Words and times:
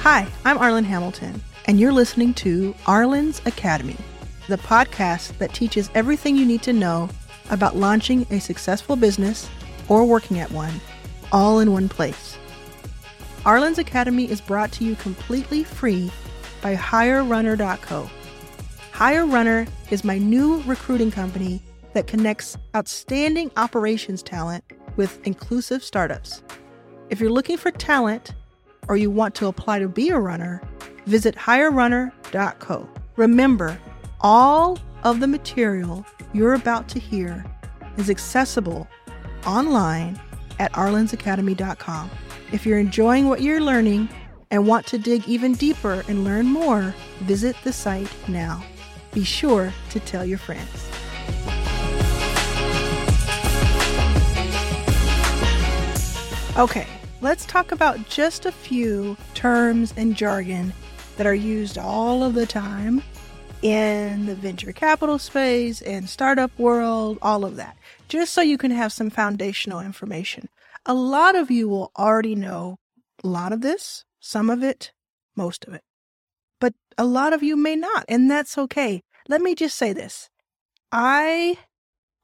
Hi, 0.00 0.26
I'm 0.44 0.58
Arlan 0.58 0.82
Hamilton, 0.82 1.40
and 1.66 1.78
you're 1.78 1.92
listening 1.92 2.34
to 2.34 2.74
Arlan's 2.86 3.40
Academy, 3.46 3.96
the 4.48 4.56
podcast 4.56 5.38
that 5.38 5.54
teaches 5.54 5.90
everything 5.94 6.34
you 6.34 6.44
need 6.44 6.62
to 6.62 6.72
know 6.72 7.08
about 7.50 7.76
launching 7.76 8.26
a 8.30 8.40
successful 8.40 8.96
business 8.96 9.48
or 9.88 10.04
working 10.04 10.40
at 10.40 10.50
one, 10.50 10.80
all 11.30 11.60
in 11.60 11.70
one 11.70 11.88
place. 11.88 12.36
Arlan's 13.44 13.78
Academy 13.78 14.28
is 14.28 14.40
brought 14.40 14.72
to 14.72 14.84
you 14.84 14.96
completely 14.96 15.62
free 15.62 16.10
by 16.60 16.74
HireRunner.co. 16.74 18.10
HireRunner 18.98 19.68
is 19.92 20.02
my 20.02 20.18
new 20.18 20.60
recruiting 20.62 21.12
company 21.12 21.62
that 21.92 22.08
connects 22.08 22.56
outstanding 22.74 23.48
operations 23.56 24.24
talent 24.24 24.64
with 24.96 25.24
inclusive 25.24 25.84
startups. 25.84 26.42
If 27.08 27.20
you're 27.20 27.30
looking 27.30 27.58
for 27.58 27.70
talent, 27.70 28.34
or 28.88 28.96
you 28.96 29.08
want 29.08 29.36
to 29.36 29.46
apply 29.46 29.78
to 29.78 29.86
be 29.86 30.08
a 30.08 30.18
runner, 30.18 30.60
visit 31.06 31.36
hirerunner.co. 31.36 32.88
Remember, 33.14 33.78
all 34.20 34.80
of 35.04 35.20
the 35.20 35.28
material 35.28 36.04
you're 36.32 36.54
about 36.54 36.88
to 36.88 36.98
hear 36.98 37.44
is 37.98 38.10
accessible 38.10 38.88
online 39.46 40.20
at 40.58 40.72
arlansacademy.com. 40.72 42.10
If 42.50 42.66
you're 42.66 42.80
enjoying 42.80 43.28
what 43.28 43.42
you're 43.42 43.60
learning 43.60 44.08
and 44.50 44.66
want 44.66 44.88
to 44.88 44.98
dig 44.98 45.28
even 45.28 45.52
deeper 45.52 46.02
and 46.08 46.24
learn 46.24 46.46
more, 46.46 46.92
visit 47.20 47.54
the 47.62 47.72
site 47.72 48.12
now. 48.26 48.60
Be 49.12 49.24
sure 49.24 49.72
to 49.90 50.00
tell 50.00 50.24
your 50.24 50.38
friends. 50.38 50.88
Okay, 56.58 56.86
let's 57.20 57.46
talk 57.46 57.70
about 57.70 58.08
just 58.08 58.44
a 58.44 58.50
few 58.52 59.16
terms 59.34 59.94
and 59.96 60.16
jargon 60.16 60.72
that 61.16 61.26
are 61.26 61.34
used 61.34 61.78
all 61.78 62.24
of 62.24 62.34
the 62.34 62.46
time 62.46 63.02
in 63.62 64.26
the 64.26 64.34
venture 64.34 64.72
capital 64.72 65.18
space 65.18 65.82
and 65.82 66.08
startup 66.08 66.56
world, 66.58 67.18
all 67.22 67.44
of 67.44 67.56
that, 67.56 67.76
just 68.08 68.32
so 68.32 68.40
you 68.40 68.58
can 68.58 68.70
have 68.70 68.92
some 68.92 69.10
foundational 69.10 69.80
information. 69.80 70.48
A 70.86 70.94
lot 70.94 71.34
of 71.34 71.50
you 71.50 71.68
will 71.68 71.92
already 71.96 72.34
know 72.34 72.78
a 73.22 73.28
lot 73.28 73.52
of 73.52 73.60
this, 73.60 74.04
some 74.20 74.48
of 74.48 74.62
it, 74.62 74.92
most 75.36 75.64
of 75.64 75.74
it. 75.74 75.82
But 76.60 76.74
a 76.96 77.04
lot 77.04 77.32
of 77.32 77.42
you 77.42 77.56
may 77.56 77.76
not, 77.76 78.04
and 78.08 78.30
that's 78.30 78.58
okay. 78.58 79.02
Let 79.28 79.40
me 79.40 79.54
just 79.54 79.76
say 79.76 79.92
this 79.92 80.30
I 80.92 81.58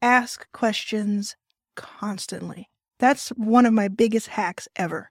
ask 0.00 0.50
questions 0.52 1.36
constantly. 1.76 2.68
That's 2.98 3.28
one 3.30 3.66
of 3.66 3.72
my 3.72 3.88
biggest 3.88 4.28
hacks 4.28 4.68
ever. 4.76 5.10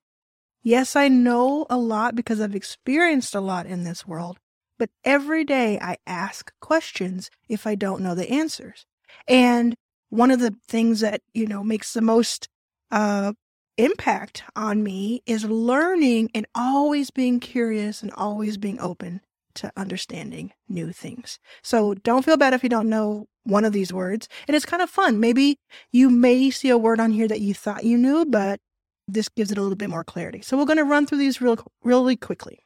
Yes, 0.62 0.96
I 0.96 1.10
know 1.10 1.66
a 1.70 1.78
lot 1.78 2.16
because 2.16 2.40
I've 2.40 2.56
experienced 2.56 3.36
a 3.36 3.42
lot 3.42 3.66
in 3.66 3.84
this 3.84 4.08
world, 4.08 4.40
but 4.80 4.90
every 5.04 5.44
day 5.44 5.78
I 5.82 5.98
ask 6.08 6.54
questions 6.62 7.30
if 7.50 7.68
I 7.68 7.76
don't 7.76 8.02
know 8.02 8.16
the 8.16 8.30
answers. 8.30 8.86
And 9.28 9.76
one 10.10 10.32
of 10.32 10.40
the 10.40 10.56
things 10.68 11.02
that, 11.02 11.22
you 11.34 11.48
know, 11.48 11.64
makes 11.64 11.94
the 11.94 12.02
most 12.02 12.48
uh, 12.92 13.34
impact 13.78 14.44
on 14.56 14.84
me 14.84 15.22
is 15.26 15.46
learning 15.46 16.30
and 16.34 16.46
always 16.56 17.12
being 17.12 17.40
curious 17.40 18.02
and 18.02 18.12
always 18.14 18.58
being 18.58 18.80
open 18.80 19.22
to 19.56 19.72
understanding 19.78 20.52
new 20.68 20.92
things. 20.92 21.40
So 21.62 21.94
don't 21.94 22.26
feel 22.26 22.38
bad 22.38 22.54
if 22.54 22.64
you 22.64 22.70
don't 22.70 22.90
know 22.90 23.28
one 23.44 23.66
of 23.66 23.74
these 23.74 23.94
words. 23.94 24.28
And 24.48 24.56
it's 24.56 24.66
kind 24.66 24.82
of 24.82 24.90
fun. 24.90 25.20
Maybe 25.20 25.58
you 25.92 26.10
may 26.10 26.50
see 26.50 26.70
a 26.70 26.78
word 26.78 27.00
on 27.00 27.12
here 27.12 27.28
that 27.28 27.42
you 27.42 27.54
thought 27.54 27.84
you 27.84 27.98
knew, 27.98 28.26
but 28.26 28.60
this 29.08 29.30
gives 29.30 29.52
it 29.52 29.58
a 29.58 29.62
little 29.62 29.76
bit 29.76 29.90
more 29.90 30.04
clarity. 30.04 30.42
So 30.42 30.58
we're 30.58 30.66
going 30.66 30.78
to 30.78 30.84
run 30.84 31.06
through 31.06 31.18
these 31.20 31.42
real 31.42 31.58
really 31.84 32.16
quickly. 32.16 32.60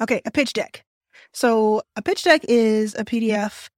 Okay, 0.00 0.20
a 0.24 0.30
pitch 0.30 0.52
deck. 0.52 0.84
So 1.32 1.82
a 1.96 2.02
pitch 2.02 2.22
deck 2.22 2.42
is 2.48 2.94
a 2.94 3.04
PDF 3.04 3.68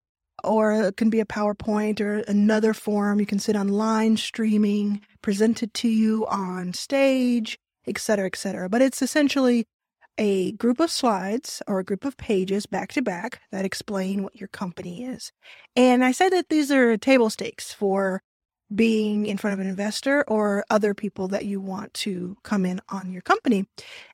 or 0.44 0.72
it 0.72 0.96
can 0.96 1.10
be 1.10 1.20
a 1.20 1.24
PowerPoint 1.24 2.00
or 2.00 2.18
another 2.28 2.74
form. 2.74 3.20
You 3.20 3.26
can 3.26 3.38
sit 3.38 3.56
online 3.56 4.16
streaming, 4.16 5.02
present 5.22 5.62
it 5.62 5.74
to 5.74 5.88
you 5.88 6.26
on 6.26 6.72
stage, 6.72 7.58
etc., 7.86 8.26
etc. 8.26 8.68
But 8.68 8.82
it's 8.82 9.02
essentially 9.02 9.64
a 10.18 10.52
group 10.52 10.80
of 10.80 10.90
slides 10.90 11.62
or 11.66 11.78
a 11.78 11.84
group 11.84 12.04
of 12.04 12.16
pages 12.16 12.66
back 12.66 12.92
to 12.92 13.02
back 13.02 13.40
that 13.52 13.64
explain 13.64 14.22
what 14.22 14.38
your 14.38 14.48
company 14.48 15.04
is. 15.04 15.30
And 15.76 16.04
I 16.04 16.12
said 16.12 16.30
that 16.30 16.48
these 16.48 16.72
are 16.72 16.96
table 16.96 17.30
stakes 17.30 17.72
for 17.72 18.20
being 18.74 19.26
in 19.26 19.38
front 19.38 19.54
of 19.54 19.60
an 19.60 19.66
investor 19.66 20.24
or 20.28 20.64
other 20.68 20.92
people 20.92 21.28
that 21.28 21.46
you 21.46 21.60
want 21.60 21.94
to 21.94 22.36
come 22.42 22.66
in 22.66 22.80
on 22.88 23.12
your 23.12 23.22
company. 23.22 23.64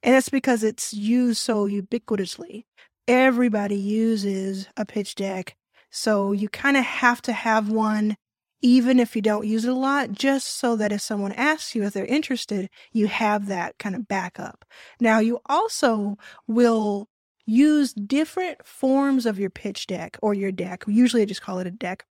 And 0.02 0.14
that's 0.14 0.28
because 0.28 0.62
it's 0.62 0.92
used 0.92 1.38
so 1.38 1.66
ubiquitously. 1.66 2.64
Everybody 3.08 3.76
uses 3.76 4.68
a 4.76 4.84
pitch 4.84 5.14
deck. 5.14 5.56
So 5.96 6.32
you 6.32 6.48
kind 6.48 6.76
of 6.76 6.84
have 6.84 7.22
to 7.22 7.32
have 7.32 7.70
one 7.70 8.16
even 8.60 8.98
if 8.98 9.14
you 9.14 9.20
don't 9.20 9.46
use 9.46 9.64
it 9.64 9.70
a 9.70 9.74
lot, 9.74 10.10
just 10.12 10.56
so 10.58 10.74
that 10.74 10.90
if 10.90 11.02
someone 11.02 11.32
asks 11.32 11.74
you 11.74 11.84
if 11.84 11.92
they're 11.92 12.06
interested, 12.06 12.68
you 12.92 13.06
have 13.06 13.46
that 13.46 13.78
kind 13.78 13.94
of 13.94 14.08
backup. 14.08 14.64
Now, 14.98 15.18
you 15.18 15.40
also 15.46 16.16
will 16.48 17.08
use 17.46 17.92
different 17.92 18.66
forms 18.66 19.26
of 19.26 19.38
your 19.38 19.50
pitch 19.50 19.86
deck 19.86 20.16
or 20.22 20.32
your 20.32 20.50
deck. 20.50 20.82
Usually 20.88 21.20
I 21.22 21.26
just 21.26 21.42
call 21.42 21.58
it 21.58 21.66
a 21.66 21.70
deck 21.70 22.06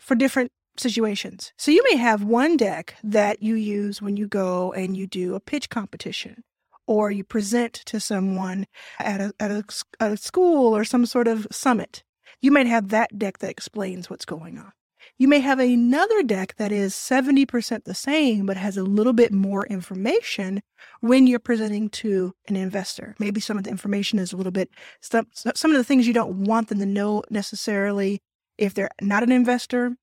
for 0.00 0.14
different 0.14 0.52
situations. 0.76 1.52
So 1.58 1.70
you 1.70 1.82
may 1.90 1.96
have 1.96 2.22
one 2.22 2.56
deck 2.56 2.94
that 3.02 3.42
you 3.42 3.56
use 3.56 4.00
when 4.00 4.16
you 4.16 4.28
go 4.28 4.72
and 4.72 4.96
you 4.96 5.06
do 5.06 5.34
a 5.34 5.40
pitch 5.40 5.68
competition 5.68 6.44
or 6.86 7.10
you 7.10 7.24
present 7.24 7.74
to 7.86 8.00
someone 8.00 8.66
at 8.98 9.20
a, 9.20 9.34
at 9.38 9.50
a, 9.50 9.64
at 10.00 10.12
a 10.12 10.16
school 10.16 10.74
or 10.74 10.84
some 10.84 11.04
sort 11.04 11.26
of 11.28 11.46
summit. 11.50 12.04
You 12.40 12.52
might 12.52 12.66
have 12.66 12.88
that 12.88 13.18
deck 13.18 13.38
that 13.38 13.50
explains 13.50 14.08
what's 14.08 14.24
going 14.24 14.58
on. 14.58 14.72
You 15.16 15.26
may 15.26 15.40
have 15.40 15.58
another 15.58 16.22
deck 16.22 16.54
that 16.56 16.70
is 16.70 16.94
70% 16.94 17.84
the 17.84 17.94
same, 17.94 18.46
but 18.46 18.56
has 18.56 18.76
a 18.76 18.82
little 18.82 19.12
bit 19.12 19.32
more 19.32 19.66
information 19.66 20.62
when 21.00 21.26
you're 21.26 21.38
presenting 21.38 21.88
to 21.90 22.34
an 22.46 22.56
investor. 22.56 23.16
Maybe 23.18 23.40
some 23.40 23.58
of 23.58 23.64
the 23.64 23.70
information 23.70 24.18
is 24.18 24.32
a 24.32 24.36
little 24.36 24.52
bit, 24.52 24.70
some, 25.00 25.26
some 25.32 25.70
of 25.70 25.76
the 25.76 25.84
things 25.84 26.06
you 26.06 26.12
don't 26.12 26.44
want 26.44 26.68
them 26.68 26.78
to 26.78 26.86
know 26.86 27.22
necessarily 27.30 28.20
if 28.56 28.74
they're 28.74 28.90
not 29.00 29.22
an 29.22 29.32
investor, 29.32 29.96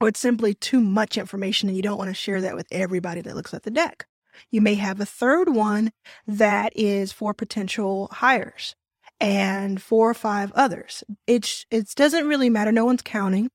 or 0.00 0.08
it's 0.08 0.20
simply 0.20 0.54
too 0.54 0.80
much 0.80 1.16
information 1.16 1.68
and 1.68 1.76
you 1.76 1.82
don't 1.82 1.98
want 1.98 2.10
to 2.10 2.14
share 2.14 2.40
that 2.40 2.56
with 2.56 2.66
everybody 2.70 3.20
that 3.20 3.36
looks 3.36 3.54
at 3.54 3.62
the 3.62 3.70
deck. 3.70 4.06
You 4.50 4.60
may 4.60 4.74
have 4.74 5.00
a 5.00 5.06
third 5.06 5.50
one 5.50 5.92
that 6.26 6.72
is 6.74 7.12
for 7.12 7.32
potential 7.32 8.08
hires 8.12 8.74
and 9.22 9.80
four 9.80 10.10
or 10.10 10.14
five 10.14 10.52
others. 10.52 11.04
It's 11.26 11.64
it 11.70 11.94
doesn't 11.94 12.26
really 12.26 12.50
matter. 12.50 12.72
No 12.72 12.84
one's 12.84 13.02
counting. 13.02 13.50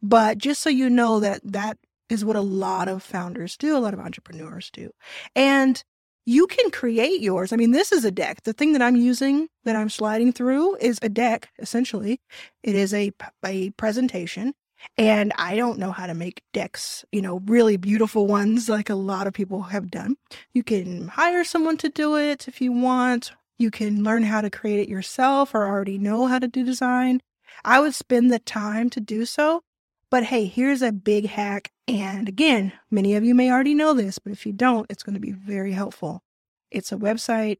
But 0.00 0.38
just 0.38 0.62
so 0.62 0.70
you 0.70 0.88
know 0.88 1.20
that 1.20 1.40
that 1.44 1.76
is 2.08 2.24
what 2.24 2.36
a 2.36 2.40
lot 2.40 2.88
of 2.88 3.02
founders 3.02 3.56
do, 3.56 3.76
a 3.76 3.78
lot 3.78 3.94
of 3.94 4.00
entrepreneurs 4.00 4.70
do. 4.72 4.90
And 5.36 5.82
you 6.24 6.46
can 6.46 6.70
create 6.70 7.20
yours. 7.20 7.52
I 7.52 7.56
mean, 7.56 7.72
this 7.72 7.90
is 7.90 8.04
a 8.04 8.10
deck. 8.10 8.42
The 8.44 8.52
thing 8.52 8.72
that 8.74 8.82
I'm 8.82 8.96
using 8.96 9.48
that 9.64 9.76
I'm 9.76 9.90
sliding 9.90 10.32
through 10.32 10.76
is 10.76 10.98
a 11.02 11.08
deck, 11.08 11.48
essentially. 11.58 12.20
It 12.62 12.74
is 12.74 12.94
a, 12.94 13.12
a 13.44 13.70
presentation. 13.70 14.54
And 14.96 15.32
I 15.36 15.56
don't 15.56 15.78
know 15.78 15.90
how 15.90 16.06
to 16.06 16.14
make 16.14 16.42
decks, 16.52 17.04
you 17.10 17.20
know, 17.20 17.42
really 17.46 17.76
beautiful 17.76 18.26
ones 18.28 18.68
like 18.68 18.88
a 18.88 18.94
lot 18.94 19.26
of 19.26 19.32
people 19.32 19.62
have 19.62 19.90
done. 19.90 20.16
You 20.52 20.62
can 20.62 21.08
hire 21.08 21.42
someone 21.42 21.76
to 21.78 21.88
do 21.88 22.16
it 22.16 22.46
if 22.46 22.60
you 22.60 22.70
want. 22.72 23.32
You 23.58 23.70
can 23.70 24.04
learn 24.04 24.22
how 24.22 24.40
to 24.40 24.50
create 24.50 24.80
it 24.80 24.88
yourself 24.88 25.54
or 25.54 25.66
already 25.66 25.98
know 25.98 26.26
how 26.26 26.38
to 26.38 26.48
do 26.48 26.64
design. 26.64 27.20
I 27.64 27.80
would 27.80 27.94
spend 27.94 28.30
the 28.30 28.38
time 28.38 28.88
to 28.90 29.00
do 29.00 29.24
so 29.24 29.62
but 30.10 30.24
hey, 30.24 30.46
here's 30.46 30.82
a 30.82 30.92
big 30.92 31.26
hack. 31.26 31.70
And 31.86 32.28
again, 32.28 32.72
many 32.90 33.14
of 33.14 33.24
you 33.24 33.34
may 33.34 33.50
already 33.50 33.74
know 33.74 33.92
this, 33.92 34.18
but 34.18 34.32
if 34.32 34.46
you 34.46 34.52
don't, 34.52 34.86
it's 34.90 35.02
going 35.02 35.14
to 35.14 35.20
be 35.20 35.32
very 35.32 35.72
helpful. 35.72 36.22
It's 36.70 36.92
a 36.92 36.96
website, 36.96 37.58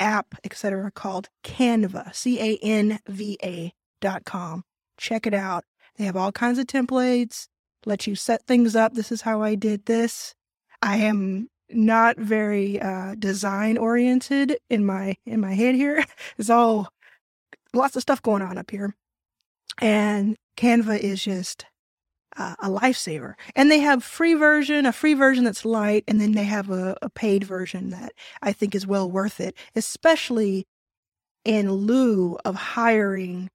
app, 0.00 0.34
etc., 0.44 0.90
called 0.90 1.28
Canva, 1.44 2.14
C 2.14 2.40
A 2.40 2.58
N 2.62 2.98
V 3.06 3.38
A 3.42 3.72
dot 4.00 4.24
com. 4.24 4.64
Check 4.96 5.26
it 5.26 5.34
out. 5.34 5.64
They 5.96 6.04
have 6.04 6.16
all 6.16 6.32
kinds 6.32 6.58
of 6.58 6.66
templates, 6.66 7.46
let 7.86 8.06
you 8.06 8.16
set 8.16 8.44
things 8.46 8.74
up. 8.74 8.94
This 8.94 9.12
is 9.12 9.22
how 9.22 9.42
I 9.42 9.54
did 9.54 9.86
this. 9.86 10.34
I 10.82 10.96
am 10.96 11.48
not 11.70 12.16
very 12.16 12.80
uh, 12.80 13.14
design 13.18 13.78
oriented 13.78 14.58
in 14.70 14.84
my 14.84 15.16
in 15.26 15.40
my 15.40 15.54
head 15.54 15.74
here. 15.74 16.04
It's 16.38 16.50
all 16.50 16.88
lots 17.72 17.96
of 17.96 18.02
stuff 18.02 18.22
going 18.22 18.42
on 18.42 18.58
up 18.58 18.70
here. 18.70 18.94
And 19.80 20.36
Canva 20.56 20.98
is 20.98 21.22
just 21.24 21.66
uh, 22.36 22.54
a 22.60 22.68
lifesaver. 22.68 23.34
And 23.54 23.70
they 23.70 23.80
have 23.80 24.04
free 24.04 24.34
version, 24.34 24.86
a 24.86 24.92
free 24.92 25.14
version 25.14 25.44
that's 25.44 25.64
light, 25.64 26.04
and 26.06 26.20
then 26.20 26.32
they 26.32 26.44
have 26.44 26.70
a, 26.70 26.96
a 27.02 27.10
paid 27.10 27.44
version 27.44 27.90
that 27.90 28.12
I 28.42 28.52
think 28.52 28.74
is 28.74 28.86
well 28.86 29.10
worth 29.10 29.40
it, 29.40 29.56
especially 29.74 30.66
in 31.44 31.70
lieu 31.70 32.38
of 32.44 32.54
hiring 32.54 33.50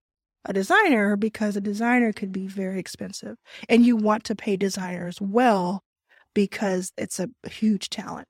a 0.46 0.54
designer 0.54 1.16
because 1.16 1.58
a 1.58 1.62
designer 1.62 2.14
could 2.14 2.32
be 2.32 2.48
very 2.48 2.80
expensive 2.80 3.38
and 3.68 3.86
you 3.86 3.96
want 3.96 4.24
to 4.24 4.36
pay 4.36 4.56
designers 4.56 5.20
well 5.20 5.84
because 6.40 6.94
it's 6.98 7.20
a 7.20 7.28
huge 7.50 7.90
talent. 7.90 8.30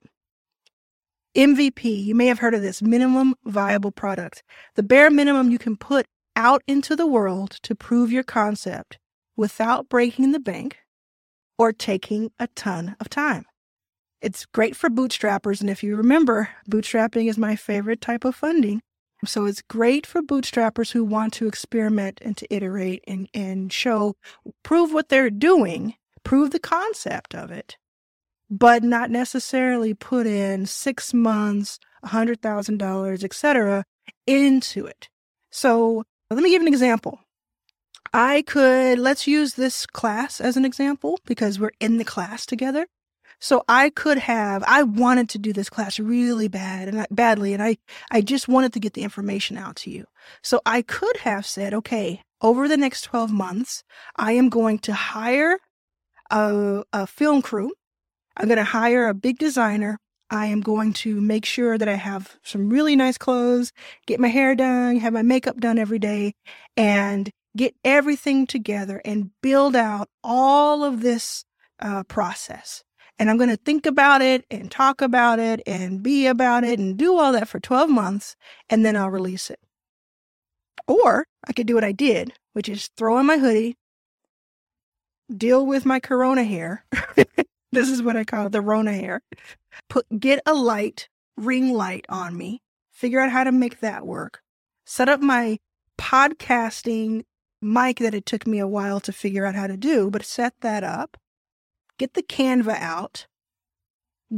MVP, 1.38 2.06
you 2.06 2.16
may 2.16 2.26
have 2.26 2.40
heard 2.40 2.56
of 2.56 2.64
this 2.64 2.82
minimum 2.82 3.36
viable 3.46 3.92
product, 3.92 4.42
the 4.74 4.82
bare 4.82 5.12
minimum 5.12 5.52
you 5.52 5.60
can 5.60 5.76
put 5.78 6.08
out 6.36 6.64
into 6.66 6.96
the 6.96 7.06
world 7.06 7.52
to 7.62 7.76
prove 7.76 8.12
your 8.12 8.24
concept 8.24 8.98
without 9.38 9.90
breaking 9.90 10.32
the 10.32 10.40
bank 10.40 10.78
or 11.60 11.72
taking 11.72 12.32
a 12.40 12.48
ton 12.56 12.96
of 13.00 13.12
time. 13.12 13.46
It's 14.24 14.48
great 14.48 14.76
for 14.76 14.90
bootstrappers. 14.90 15.62
And 15.62 15.70
if 15.70 15.84
you 15.84 15.96
remember, 15.96 16.50
bootstrapping 16.68 17.30
is 17.30 17.38
my 17.38 17.56
favorite 17.56 18.02
type 18.02 18.26
of 18.26 18.34
funding. 18.34 18.82
So 19.24 19.46
it's 19.46 19.62
great 19.62 20.08
for 20.08 20.24
bootstrappers 20.24 20.94
who 20.94 21.04
want 21.04 21.34
to 21.34 21.46
experiment 21.46 22.22
and 22.24 22.36
to 22.38 22.52
iterate 22.52 23.04
and, 23.08 23.30
and 23.36 23.72
show, 23.72 24.16
prove 24.64 24.94
what 24.94 25.10
they're 25.10 25.30
doing, 25.30 25.94
prove 26.24 26.50
the 26.50 26.60
concept 26.60 27.36
of 27.36 27.52
it, 27.52 27.78
but 28.50 28.84
not 28.84 29.10
necessarily 29.12 29.94
put 29.94 30.26
in 30.26 30.66
six 30.66 31.14
months, 31.14 31.80
$100,000, 32.06 33.24
etc., 33.24 33.86
into 34.26 34.86
it. 34.86 35.10
So 35.52 36.04
let 36.30 36.42
me 36.42 36.50
give 36.50 36.62
an 36.62 36.68
example. 36.68 37.20
I 38.14 38.42
could, 38.44 38.98
let's 38.98 39.28
use 39.28 39.54
this 39.54 39.86
class 39.86 40.42
as 40.42 40.58
an 40.58 40.66
example 40.66 41.20
because 41.26 41.60
we're 41.60 41.72
in 41.80 41.98
the 41.98 42.06
class 42.06 42.46
together. 42.46 42.88
So 43.40 43.64
I 43.70 43.90
could 43.90 44.18
have, 44.18 44.64
I 44.68 44.84
wanted 44.84 45.30
to 45.30 45.38
do 45.38 45.54
this 45.54 45.70
class 45.70 45.98
really 45.98 46.50
bad 46.50 46.90
and 46.90 47.08
badly, 47.10 47.54
and 47.54 47.64
I, 47.64 47.78
I 48.12 48.22
just 48.22 48.50
wanted 48.50 48.74
to 48.74 48.80
get 48.80 48.94
the 48.94 49.04
information 49.04 49.58
out 49.58 49.78
to 49.78 49.92
you. 49.92 50.06
So 50.42 50.60
I 50.66 50.82
could 50.82 51.18
have 51.18 51.46
said, 51.46 51.74
okay, 51.74 52.22
over 52.42 52.68
the 52.68 52.78
next 52.78 53.04
12 53.04 53.32
months, 53.32 53.84
I 54.18 54.34
am 54.34 54.50
going 54.50 54.80
to 54.80 54.94
hire 54.94 55.60
a, 56.30 56.84
a 56.92 57.08
film 57.08 57.42
crew. 57.42 57.72
I'm 58.40 58.48
going 58.48 58.58
to 58.58 58.64
hire 58.64 59.08
a 59.08 59.14
big 59.14 59.38
designer. 59.38 60.00
I 60.32 60.46
am 60.48 60.62
going 60.62 60.94
to 60.94 61.20
make 61.20 61.46
sure 61.46 61.78
that 61.78 61.90
I 61.90 61.96
have 61.96 62.38
some 62.44 62.70
really 62.70 62.96
nice 62.96 63.18
clothes, 63.18 63.72
get 64.06 64.20
my 64.20 64.28
hair 64.28 64.56
done, 64.56 64.98
have 64.98 65.14
my 65.14 65.24
makeup 65.24 65.60
done 65.60 65.78
every 65.78 66.00
day, 66.00 66.34
and 66.78 67.30
get 67.58 67.76
everything 67.84 68.48
together 68.48 69.02
and 69.04 69.32
build 69.42 69.76
out 69.76 70.08
all 70.24 70.84
of 70.84 71.02
this 71.02 71.44
uh, 71.80 72.04
process 72.04 72.84
and 73.20 73.30
I'm 73.30 73.38
going 73.38 73.50
to 73.50 73.58
think 73.58 73.86
about 73.86 74.22
it 74.22 74.46
and 74.50 74.72
talk 74.72 75.02
about 75.02 75.40
it 75.40 75.62
and 75.68 76.02
be 76.02 76.26
about 76.26 76.64
it 76.64 76.80
and 76.80 76.98
do 76.98 77.18
all 77.18 77.34
that 77.34 77.50
for 77.50 77.60
12 77.60 77.90
months 77.90 78.38
and 78.70 78.86
then 78.86 78.96
I'll 78.96 79.10
release 79.10 79.50
it. 79.50 79.60
Or 80.88 81.28
I 81.46 81.52
could 81.52 81.68
do 81.68 81.76
what 81.76 81.84
I 81.84 81.92
did, 81.92 82.34
which 82.54 82.70
is 82.70 82.90
throw 82.96 83.18
on 83.18 83.26
my 83.26 83.38
hoodie, 83.38 83.78
deal 85.36 85.66
with 85.66 85.86
my 85.86 86.00
corona 86.00 86.46
hair. 86.46 86.86
this 87.72 87.90
is 87.90 88.02
what 88.02 88.16
I 88.16 88.24
call 88.24 88.50
the 88.50 88.62
Rona 88.62 88.94
hair. 88.94 89.22
Put 89.90 90.06
get 90.20 90.42
a 90.46 90.54
light, 90.54 91.10
ring 91.38 91.74
light 91.74 92.06
on 92.10 92.38
me, 92.38 92.62
figure 92.92 93.20
out 93.20 93.32
how 93.32 93.44
to 93.44 93.52
make 93.52 93.80
that 93.80 94.06
work. 94.06 94.42
Set 94.86 95.10
up 95.10 95.22
my 95.22 95.60
podcasting 95.98 97.24
mic 97.62 98.00
that 98.00 98.16
it 98.16 98.26
took 98.26 98.48
me 98.48 98.60
a 98.60 98.68
while 98.68 99.00
to 99.02 99.12
figure 99.12 99.46
out 99.46 99.56
how 99.56 99.68
to 99.68 99.78
do, 99.78 100.10
but 100.10 100.26
set 100.26 100.54
that 100.62 100.84
up. 100.84 101.18
Get 101.98 102.14
the 102.14 102.24
Canva 102.24 102.80
out, 102.80 103.28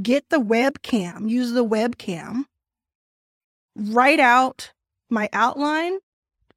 get 0.01 0.29
the 0.29 0.39
webcam, 0.39 1.29
use 1.29 1.51
the 1.51 1.65
webcam, 1.65 2.45
write 3.75 4.19
out 4.19 4.73
my 5.09 5.29
outline 5.31 5.99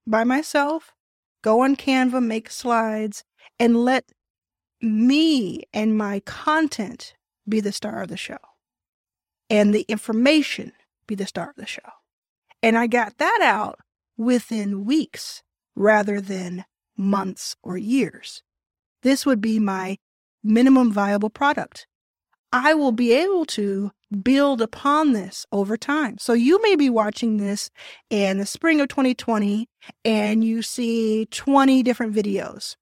by 0.07 0.25
myself, 0.25 0.95
go 1.43 1.61
on 1.61 1.77
Canva, 1.77 2.25
make 2.25 2.49
slides, 2.49 3.25
and 3.59 3.77
let 3.77 4.05
me 4.85 5.63
and 5.73 5.97
my 5.97 6.21
content 6.21 7.15
be 7.49 7.61
the 7.61 7.73
star 7.73 8.03
of 8.03 8.09
the 8.09 8.17
show 8.17 8.39
and 9.51 9.75
the 9.75 9.85
information 9.89 10.73
be 11.07 11.15
the 11.15 11.27
star 11.27 11.51
of 11.51 11.57
the 11.57 11.67
show. 11.67 11.81
And 12.63 12.79
I 12.79 12.87
got 12.87 13.19
that 13.19 13.41
out 13.43 13.81
within 14.17 14.85
weeks 14.85 15.43
rather 15.75 16.21
than 16.21 16.65
months 16.97 17.57
or 17.63 17.77
years. 17.77 18.43
This 19.03 19.27
would 19.27 19.41
be 19.41 19.59
my 19.59 19.99
minimum 20.43 20.93
viable 20.93 21.31
product. 21.31 21.87
I 22.53 22.75
will 22.75 22.93
be 22.93 23.13
able 23.13 23.45
to 23.47 23.91
build 24.23 24.63
upon 24.63 25.13
this 25.13 25.45
over 25.51 25.77
time. 25.77 26.19
So 26.19 26.33
you 26.35 26.63
may 26.63 26.77
be 26.77 26.89
watching 26.89 27.37
this 27.37 27.71
in 28.11 28.39
the 28.39 28.47
spring 28.47 28.81
of 28.81 28.89
2020 28.89 29.69
and 30.05 30.45
you 30.45 30.63
see 30.63 31.27
20 31.27 31.83
different 31.83 32.15
videos. 32.15 32.77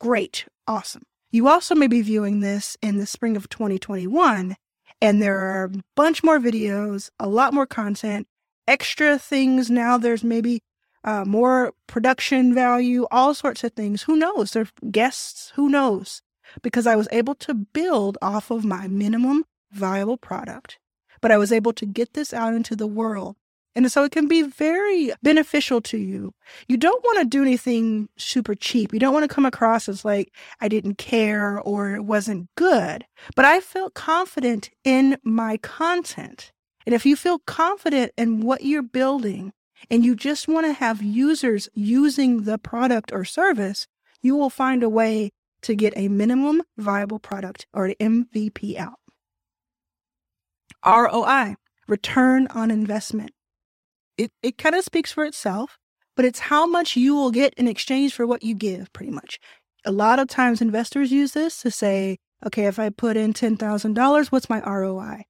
Great. 0.00 0.46
Awesome. 0.66 1.02
You 1.30 1.48
also 1.48 1.74
may 1.74 1.86
be 1.86 2.02
viewing 2.02 2.40
this 2.40 2.76
in 2.80 2.98
the 2.98 3.06
spring 3.06 3.36
of 3.36 3.48
2021 3.48 4.56
and 5.00 5.22
there 5.22 5.38
are 5.38 5.64
a 5.64 5.72
bunch 5.96 6.22
more 6.22 6.38
videos, 6.38 7.10
a 7.18 7.28
lot 7.28 7.52
more 7.52 7.66
content, 7.66 8.26
extra 8.66 9.18
things. 9.18 9.70
Now 9.70 9.98
there's 9.98 10.24
maybe 10.24 10.62
uh, 11.02 11.24
more 11.24 11.72
production 11.86 12.54
value, 12.54 13.06
all 13.10 13.34
sorts 13.34 13.64
of 13.64 13.72
things. 13.72 14.04
Who 14.04 14.16
knows? 14.16 14.52
There 14.52 14.62
are 14.62 14.90
guests. 14.90 15.52
Who 15.56 15.68
knows? 15.68 16.22
because 16.62 16.86
I 16.86 16.96
was 16.96 17.08
able 17.10 17.34
to 17.36 17.54
build 17.54 18.18
off 18.22 18.50
of 18.50 18.64
my 18.64 18.88
minimum 18.88 19.44
viable 19.72 20.16
product. 20.16 20.78
But 21.20 21.30
I 21.30 21.38
was 21.38 21.52
able 21.52 21.72
to 21.74 21.86
get 21.86 22.14
this 22.14 22.32
out 22.32 22.54
into 22.54 22.76
the 22.76 22.86
world. 22.86 23.36
And 23.76 23.90
so 23.90 24.04
it 24.04 24.12
can 24.12 24.28
be 24.28 24.42
very 24.42 25.12
beneficial 25.22 25.80
to 25.82 25.98
you. 25.98 26.32
You 26.68 26.76
don't 26.76 27.02
want 27.02 27.18
to 27.18 27.24
do 27.24 27.42
anything 27.42 28.08
super 28.16 28.54
cheap. 28.54 28.92
You 28.92 29.00
don't 29.00 29.12
want 29.12 29.28
to 29.28 29.34
come 29.34 29.44
across 29.44 29.88
as 29.88 30.04
like, 30.04 30.32
I 30.60 30.68
didn't 30.68 30.96
care 30.96 31.60
or 31.60 31.94
it 31.94 32.04
wasn't 32.04 32.48
good. 32.54 33.04
But 33.34 33.44
I 33.44 33.60
felt 33.60 33.94
confident 33.94 34.70
in 34.84 35.18
my 35.24 35.56
content. 35.56 36.52
And 36.86 36.94
if 36.94 37.04
you 37.04 37.16
feel 37.16 37.40
confident 37.40 38.12
in 38.16 38.42
what 38.42 38.62
you're 38.62 38.82
building 38.82 39.52
and 39.90 40.04
you 40.04 40.14
just 40.14 40.46
want 40.46 40.66
to 40.66 40.72
have 40.72 41.02
users 41.02 41.68
using 41.74 42.44
the 42.44 42.58
product 42.58 43.12
or 43.12 43.24
service, 43.24 43.88
you 44.22 44.36
will 44.36 44.50
find 44.50 44.82
a 44.82 44.88
way 44.88 45.32
to 45.62 45.74
get 45.74 45.94
a 45.96 46.08
minimum 46.08 46.62
viable 46.76 47.18
product 47.18 47.66
or 47.72 47.86
an 47.86 47.94
MVP 48.00 48.76
out. 48.76 48.98
ROI, 50.86 51.56
return 51.88 52.46
on 52.48 52.70
investment. 52.70 53.33
It, 54.16 54.32
it 54.42 54.58
kind 54.58 54.74
of 54.74 54.84
speaks 54.84 55.12
for 55.12 55.24
itself, 55.24 55.78
but 56.16 56.24
it's 56.24 56.38
how 56.38 56.66
much 56.66 56.96
you 56.96 57.14
will 57.14 57.30
get 57.30 57.54
in 57.54 57.68
exchange 57.68 58.14
for 58.14 58.26
what 58.26 58.42
you 58.42 58.54
give, 58.54 58.92
pretty 58.92 59.10
much. 59.10 59.38
A 59.84 59.92
lot 59.92 60.18
of 60.18 60.28
times 60.28 60.60
investors 60.60 61.12
use 61.12 61.32
this 61.32 61.60
to 61.62 61.70
say, 61.70 62.18
okay, 62.46 62.66
if 62.66 62.78
I 62.78 62.90
put 62.90 63.16
in 63.16 63.32
$10,000, 63.32 64.26
what's 64.26 64.50
my 64.50 64.60
ROI? 64.60 65.24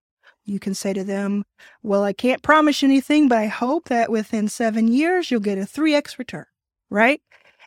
You 0.44 0.61
can 0.61 0.75
say 0.75 0.92
to 0.92 1.04
them, 1.04 1.44
well, 1.82 2.04
I 2.04 2.12
can't 2.12 2.42
promise 2.42 2.82
anything, 2.82 3.28
but 3.28 3.38
I 3.38 3.47
hope 3.47 3.88
that 3.88 4.11
within 4.11 4.49
seven 4.49 4.88
years 4.88 5.30
you'll 5.30 5.40
get 5.40 5.59
a 5.59 5.62
3x 5.62 6.18
return, 6.18 6.44
right? 6.90 7.23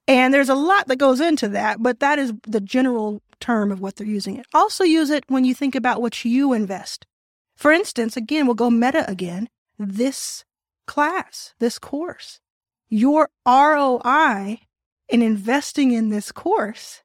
And 0.08 0.34
there's 0.34 0.50
a 0.50 0.56
lot 0.56 0.88
that 0.88 0.98
goes 0.98 1.20
into 1.20 1.50
that, 1.50 1.82
but 1.82 2.00
that 2.00 2.20
is 2.20 2.34
the 2.44 2.62
general 2.62 3.22
term 3.40 3.72
of 3.72 3.82
what 3.82 3.96
they're 3.96 4.08
using 4.08 4.38
it. 4.38 4.46
Also 4.54 4.84
use 4.84 5.10
it 5.10 5.24
when 5.28 5.44
you 5.44 5.54
think 5.54 5.76
about 5.76 6.02
what 6.02 6.24
you 6.24 6.54
invest. 6.54 7.06
For 7.56 7.72
instance, 7.72 8.16
again, 8.16 8.46
we'll 8.46 8.56
go 8.56 8.70
meta 8.70 9.10
again. 9.10 9.50
This 9.80 10.46
class, 10.88 11.54
this 11.60 11.78
course, 11.78 12.40
your 12.90 13.30
ROI 13.46 14.62
in 15.10 15.22
investing 15.22 15.92
in 15.92 16.10
this 16.10 16.32
course, 16.32 17.04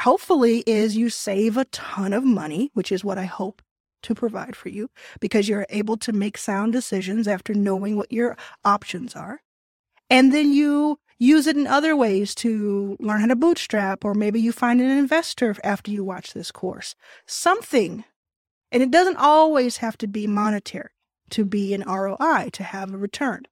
hopefully, 0.00 0.62
is 0.66 0.96
you 0.96 1.10
save 1.10 1.56
a 1.56 1.64
ton 1.66 2.12
of 2.12 2.24
money, 2.24 2.70
which 2.74 2.92
is 2.92 3.04
what 3.04 3.18
I 3.18 3.24
hope 3.24 3.62
to 4.02 4.14
provide 4.14 4.54
for 4.54 4.68
you 4.68 4.90
because 5.18 5.48
you're 5.48 5.66
able 5.70 5.96
to 5.96 6.12
make 6.12 6.36
sound 6.36 6.72
decisions 6.72 7.26
after 7.26 7.54
knowing 7.54 7.96
what 7.96 8.12
your 8.12 8.36
options 8.64 9.16
are. 9.16 9.40
And 10.10 10.32
then 10.32 10.52
you 10.52 10.98
use 11.18 11.46
it 11.46 11.56
in 11.56 11.66
other 11.66 11.96
ways 11.96 12.34
to 12.36 12.96
learn 13.00 13.20
how 13.20 13.26
to 13.26 13.36
bootstrap, 13.36 14.04
or 14.04 14.14
maybe 14.14 14.40
you 14.40 14.52
find 14.52 14.80
an 14.80 14.90
investor 14.90 15.56
after 15.64 15.90
you 15.90 16.04
watch 16.04 16.34
this 16.34 16.52
course. 16.52 16.94
Something. 17.26 18.04
And 18.70 18.82
it 18.82 18.90
doesn't 18.90 19.16
always 19.16 19.78
have 19.78 19.96
to 19.98 20.06
be 20.06 20.26
monetary 20.26 20.90
to 21.30 21.44
be 21.44 21.74
an 21.74 21.82
ROI, 21.86 22.50
to 22.52 22.62
have 22.62 22.92
a 22.92 22.98
return. 22.98 23.44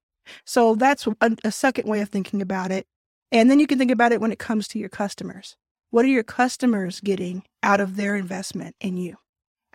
So 0.44 0.74
that's 0.74 1.06
a, 1.06 1.36
a 1.44 1.52
second 1.52 1.88
way 1.88 2.00
of 2.00 2.08
thinking 2.08 2.42
about 2.42 2.70
it. 2.70 2.86
And 3.30 3.50
then 3.50 3.58
you 3.58 3.66
can 3.66 3.78
think 3.78 3.90
about 3.90 4.12
it 4.12 4.20
when 4.20 4.32
it 4.32 4.38
comes 4.38 4.68
to 4.68 4.78
your 4.78 4.88
customers. 4.88 5.56
What 5.90 6.04
are 6.04 6.08
your 6.08 6.22
customers 6.22 7.00
getting 7.00 7.44
out 7.62 7.80
of 7.80 7.96
their 7.96 8.16
investment 8.16 8.76
in 8.80 8.96
you, 8.96 9.16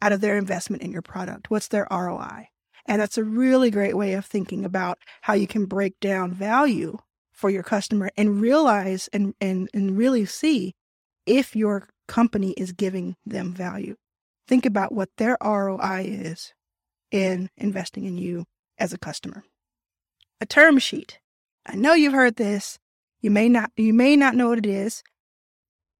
out 0.01 0.12
of 0.12 0.22
their 0.22 0.38
investment 0.38 0.84
in 0.84 0.92
your 0.92 1.01
product? 1.01 1.50
What's 1.50 1.68
their 1.68 1.88
ROI? 1.92 2.50
And 2.86 3.01
that's 3.01 3.18
a 3.18 3.24
really 3.24 3.70
great 3.70 3.98
way 3.98 4.13
of 4.13 4.25
thinking 4.25 4.63
about 4.63 5.00
how 5.22 5.34
you 5.34 5.48
can 5.48 5.66
break 5.66 6.00
down 6.00 6.32
value 6.32 6.98
for 7.34 7.50
your 7.50 7.63
customer 7.63 8.10
and 8.18 8.42
realize 8.42 9.10
and, 9.13 9.36
and, 9.42 9.70
and 9.74 9.98
really 9.98 10.25
see 10.25 10.74
if 11.25 11.56
your 11.56 11.89
company 12.08 12.51
is 12.51 12.72
giving 12.72 13.16
them 13.25 13.54
value. 13.54 13.96
Think 14.48 14.66
about 14.66 14.94
what 14.94 15.10
their 15.18 15.38
ROI 15.44 16.06
is 16.08 16.54
in 17.12 17.50
investing 17.58 18.06
in 18.06 18.18
you 18.18 18.46
as 18.78 18.94
a 18.94 18.98
customer. 18.98 19.44
A 20.40 20.46
term 20.46 20.80
sheet. 20.80 21.20
I 21.66 21.76
know 21.76 21.94
you've 21.94 22.14
heard 22.14 22.36
this. 22.36 22.80
You 23.22 23.32
may 23.32 23.50
not 23.50 23.72
you 23.76 23.94
may 23.94 24.16
not 24.16 24.36
know 24.36 24.50
what 24.50 24.60
it 24.60 24.66
is. 24.66 25.04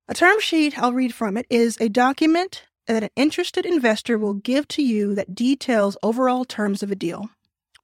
A 0.08 0.14
term 0.14 0.40
sheet, 0.40 0.80
I'll 0.80 0.94
read 0.94 1.14
from 1.14 1.36
it, 1.36 1.46
is 1.50 1.78
a 1.82 1.90
document 1.90 2.64
that 2.86 3.04
an 3.04 3.10
interested 3.16 3.66
investor 3.66 4.18
will 4.18 4.36
give 4.36 4.68
to 4.70 4.82
you 4.82 5.14
that 5.16 5.36
details 5.36 5.98
overall 6.02 6.46
terms 6.46 6.82
of 6.82 6.92
a 6.92 6.96
deal, 6.96 7.30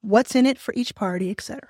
what's 0.02 0.34
in 0.34 0.46
it 0.46 0.58
for 0.58 0.74
each 0.76 0.96
party, 0.96 1.30
etc. 1.30 1.62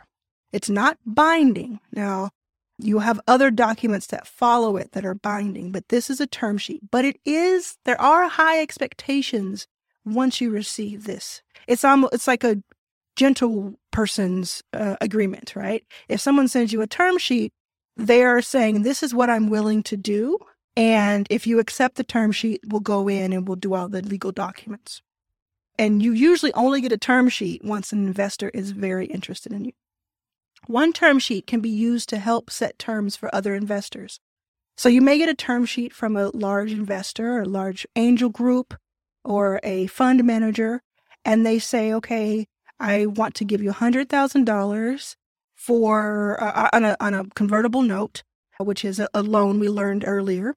It's 0.51 0.69
not 0.69 0.99
binding. 1.05 1.79
Now, 1.91 2.29
you 2.77 2.99
have 2.99 3.19
other 3.27 3.49
documents 3.49 4.07
that 4.07 4.27
follow 4.27 4.77
it 4.77 4.91
that 4.91 5.05
are 5.05 5.15
binding, 5.15 5.71
but 5.71 5.89
this 5.89 6.09
is 6.09 6.21
a 6.21 6.27
term 6.27 6.59
sheet. 6.59 6.81
But 6.91 7.05
it 7.05 7.17
is, 7.25 7.77
there 7.85 7.99
are 7.99 8.27
high 8.27 8.61
expectations 8.61 9.67
once 10.05 10.41
you 10.41 10.51
receive 10.51 11.05
this. 11.05 11.41
It's 11.67 11.83
almost, 11.83 12.13
it's 12.13 12.27
like 12.27 12.43
a 12.43 12.61
gentle 13.15 13.75
person's 13.91 14.63
uh, 14.73 14.95
agreement, 15.01 15.55
right? 15.55 15.83
If 16.09 16.19
someone 16.19 16.47
sends 16.47 16.73
you 16.73 16.81
a 16.81 16.87
term 16.87 17.17
sheet, 17.17 17.53
they're 17.95 18.41
saying, 18.41 18.83
This 18.83 19.03
is 19.03 19.13
what 19.13 19.29
I'm 19.29 19.49
willing 19.49 19.83
to 19.83 19.97
do. 19.97 20.39
And 20.75 21.27
if 21.29 21.45
you 21.45 21.59
accept 21.59 21.95
the 21.95 22.03
term 22.03 22.31
sheet, 22.31 22.61
we'll 22.67 22.81
go 22.81 23.07
in 23.07 23.31
and 23.31 23.47
we'll 23.47 23.55
do 23.55 23.75
all 23.75 23.87
the 23.87 24.01
legal 24.01 24.31
documents. 24.31 25.01
And 25.77 26.01
you 26.01 26.13
usually 26.13 26.53
only 26.53 26.81
get 26.81 26.91
a 26.91 26.97
term 26.97 27.29
sheet 27.29 27.63
once 27.63 27.91
an 27.91 28.05
investor 28.05 28.49
is 28.49 28.71
very 28.71 29.05
interested 29.05 29.53
in 29.53 29.65
you. 29.65 29.73
One 30.67 30.93
term 30.93 31.19
sheet 31.19 31.45
can 31.45 31.61
be 31.61 31.69
used 31.69 32.09
to 32.09 32.17
help 32.17 32.49
set 32.49 32.79
terms 32.79 33.15
for 33.15 33.33
other 33.33 33.53
investors. 33.53 34.19
So 34.77 34.89
you 34.89 35.01
may 35.01 35.17
get 35.17 35.29
a 35.29 35.35
term 35.35 35.65
sheet 35.65 35.93
from 35.93 36.15
a 36.15 36.29
large 36.29 36.71
investor 36.71 37.37
or 37.37 37.41
a 37.41 37.47
large 37.47 37.85
angel 37.95 38.29
group 38.29 38.73
or 39.23 39.59
a 39.63 39.87
fund 39.87 40.23
manager, 40.23 40.81
and 41.25 41.45
they 41.45 41.59
say, 41.59 41.93
okay, 41.93 42.47
I 42.79 43.05
want 43.05 43.35
to 43.35 43.45
give 43.45 43.61
you 43.61 43.71
$100,000 43.71 45.15
for 45.55 46.43
uh, 46.43 46.69
on, 46.73 46.83
a, 46.83 46.97
on 46.99 47.13
a 47.13 47.25
convertible 47.35 47.81
note, 47.81 48.23
which 48.59 48.83
is 48.83 48.99
a, 48.99 49.07
a 49.13 49.23
loan 49.23 49.59
we 49.59 49.69
learned 49.69 50.03
earlier. 50.05 50.55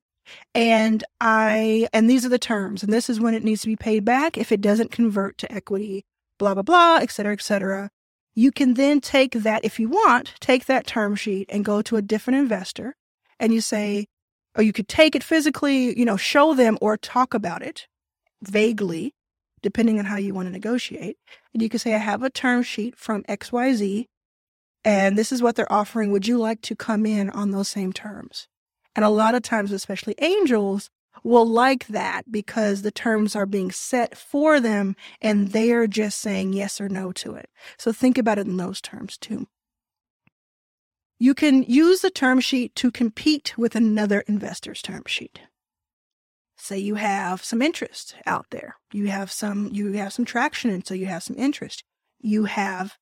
And 0.55 1.05
I, 1.21 1.89
and 1.93 2.11
these 2.11 2.27
are 2.27 2.31
the 2.31 2.39
terms, 2.39 2.83
and 2.83 2.93
this 2.93 3.09
is 3.09 3.21
when 3.21 3.35
it 3.35 3.45
needs 3.45 3.61
to 3.61 3.69
be 3.69 3.77
paid 3.77 4.05
back 4.05 4.37
if 4.37 4.51
it 4.51 4.61
doesn't 4.61 4.91
convert 4.91 5.39
to 5.39 5.53
equity, 5.53 6.05
blah, 6.39 6.55
blah, 6.55 6.65
blah, 6.65 6.99
et 7.01 7.13
cetera, 7.13 7.33
et 7.33 7.43
cetera. 7.43 7.91
You 8.35 8.51
can 8.51 8.75
then 8.75 9.01
take 9.01 9.33
that, 9.33 9.65
if 9.65 9.79
you 9.79 9.89
want, 9.89 10.35
take 10.41 10.67
that 10.67 10.87
term 10.87 11.15
sheet 11.15 11.49
and 11.49 11.65
go 11.65 11.81
to 11.83 11.97
a 11.97 12.03
different 12.03 12.41
investor 12.41 12.97
and 13.39 13.55
you 13.55 13.61
say, 13.61 14.07
or 14.57 14.63
you 14.63 14.73
could 14.73 14.89
take 14.89 15.15
it 15.15 15.23
physically, 15.23 15.97
you 15.99 16.05
know, 16.05 16.17
show 16.17 16.55
them 16.55 16.77
or 16.81 16.97
talk 16.97 17.35
about 17.35 17.63
it 17.63 17.87
vaguely, 18.47 19.15
depending 19.63 19.99
on 19.99 20.05
how 20.05 20.17
you 20.17 20.35
want 20.35 20.47
to 20.47 20.53
negotiate. 20.53 21.19
And 21.53 21.63
you 21.63 21.69
can 21.69 21.79
say, 21.79 21.95
I 21.95 21.99
have 21.99 22.23
a 22.23 22.31
term 22.31 22.63
sheet 22.63 22.97
from 22.97 23.23
XYZ 23.25 24.07
and 24.87 25.19
this 25.19 25.33
is 25.33 25.43
what 25.43 25.57
they're 25.57 25.71
offering. 25.71 26.13
Would 26.13 26.29
you 26.29 26.39
like 26.39 26.63
to 26.63 26.77
come 26.77 27.05
in 27.07 27.29
on 27.31 27.51
those 27.51 27.69
same 27.69 27.93
terms? 27.93 28.47
And 28.95 29.05
a 29.05 29.11
lot 29.11 29.35
of 29.35 29.43
times, 29.43 29.73
especially 29.73 30.15
angels, 30.19 30.91
will 31.25 31.45
like 31.45 31.89
that 31.89 32.31
because 32.31 32.83
the 32.83 32.93
terms 32.93 33.35
are 33.35 33.47
being 33.47 33.73
set 33.73 34.17
for 34.17 34.61
them 34.61 34.95
and 35.21 35.49
they're 35.49 35.89
just 35.89 36.19
saying 36.19 36.53
yes 36.53 36.81
or 36.81 36.89
no 36.89 37.11
to 37.11 37.35
it. 37.35 37.51
So 37.77 37.91
think 37.91 38.17
about 38.17 38.39
it 38.39 38.47
in 38.47 38.59
those 38.59 38.81
terms 38.81 39.19
too. 39.19 39.49
You 41.19 41.35
can 41.35 41.65
use 41.65 42.03
the 42.03 42.11
term 42.11 42.39
sheet 42.39 42.77
to 42.77 42.93
compete 42.93 43.59
with 43.59 43.75
another 43.75 44.21
investor's 44.29 44.83
term 44.83 45.03
sheet. 45.07 45.41
Say 46.57 46.79
you 46.79 46.95
have 46.97 47.45
some 47.45 47.63
interest 47.63 48.17
out 48.27 48.47
there. 48.51 48.77
You 48.93 49.09
have 49.09 49.31
some 49.31 49.69
you 49.73 49.93
have 49.93 50.13
some 50.13 50.25
traction 50.25 50.71
and 50.71 50.87
so 50.87 50.95
you 50.95 51.07
have 51.07 51.23
some 51.23 51.37
interest. 51.37 51.85
You 52.21 52.45
have 52.45 52.97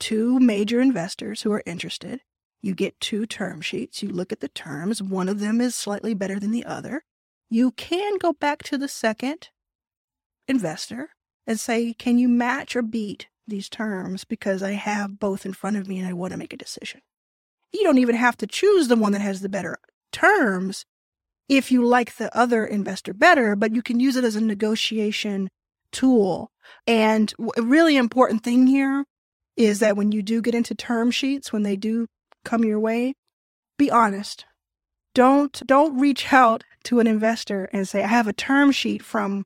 two 0.00 0.40
major 0.40 0.80
investors 0.80 1.42
who 1.42 1.52
are 1.52 1.62
interested. 1.66 2.20
You 2.62 2.74
get 2.74 2.98
two 3.00 3.26
term 3.26 3.60
sheets. 3.60 4.02
You 4.02 4.08
look 4.08 4.32
at 4.32 4.40
the 4.40 4.48
terms. 4.48 5.02
One 5.02 5.28
of 5.28 5.40
them 5.40 5.60
is 5.60 5.74
slightly 5.74 6.14
better 6.14 6.40
than 6.40 6.50
the 6.50 6.64
other 6.64 7.02
you 7.54 7.70
can 7.70 8.18
go 8.18 8.32
back 8.32 8.64
to 8.64 8.76
the 8.76 8.88
second 8.88 9.50
investor 10.48 11.10
and 11.46 11.60
say, 11.60 11.94
Can 11.94 12.18
you 12.18 12.28
match 12.28 12.74
or 12.74 12.82
beat 12.82 13.28
these 13.46 13.68
terms? 13.68 14.24
Because 14.24 14.62
I 14.62 14.72
have 14.72 15.20
both 15.20 15.46
in 15.46 15.52
front 15.52 15.76
of 15.76 15.86
me 15.86 15.98
and 15.98 16.08
I 16.08 16.12
want 16.12 16.32
to 16.32 16.38
make 16.38 16.52
a 16.52 16.58
decision. 16.58 17.00
You 17.72 17.84
don't 17.84 17.98
even 17.98 18.16
have 18.16 18.36
to 18.38 18.46
choose 18.46 18.88
the 18.88 18.96
one 18.96 19.12
that 19.12 19.20
has 19.20 19.40
the 19.40 19.48
better 19.48 19.78
terms 20.12 20.84
if 21.48 21.70
you 21.70 21.84
like 21.86 22.16
the 22.16 22.34
other 22.36 22.64
investor 22.64 23.12
better, 23.12 23.54
but 23.56 23.74
you 23.74 23.82
can 23.82 24.00
use 24.00 24.16
it 24.16 24.24
as 24.24 24.36
a 24.36 24.40
negotiation 24.40 25.48
tool. 25.92 26.50
And 26.86 27.32
a 27.56 27.62
really 27.62 27.96
important 27.96 28.42
thing 28.42 28.66
here 28.66 29.04
is 29.56 29.78
that 29.80 29.96
when 29.96 30.12
you 30.12 30.22
do 30.22 30.42
get 30.42 30.54
into 30.54 30.74
term 30.74 31.10
sheets, 31.10 31.52
when 31.52 31.62
they 31.62 31.76
do 31.76 32.06
come 32.44 32.64
your 32.64 32.80
way, 32.80 33.14
be 33.78 33.90
honest. 33.90 34.44
Don't 35.14 35.62
don't 35.66 35.98
reach 35.98 36.32
out 36.32 36.64
to 36.84 37.00
an 37.00 37.06
investor 37.06 37.68
and 37.72 37.88
say, 37.88 38.02
I 38.02 38.08
have 38.08 38.26
a 38.26 38.32
term 38.32 38.72
sheet 38.72 39.02
from 39.02 39.44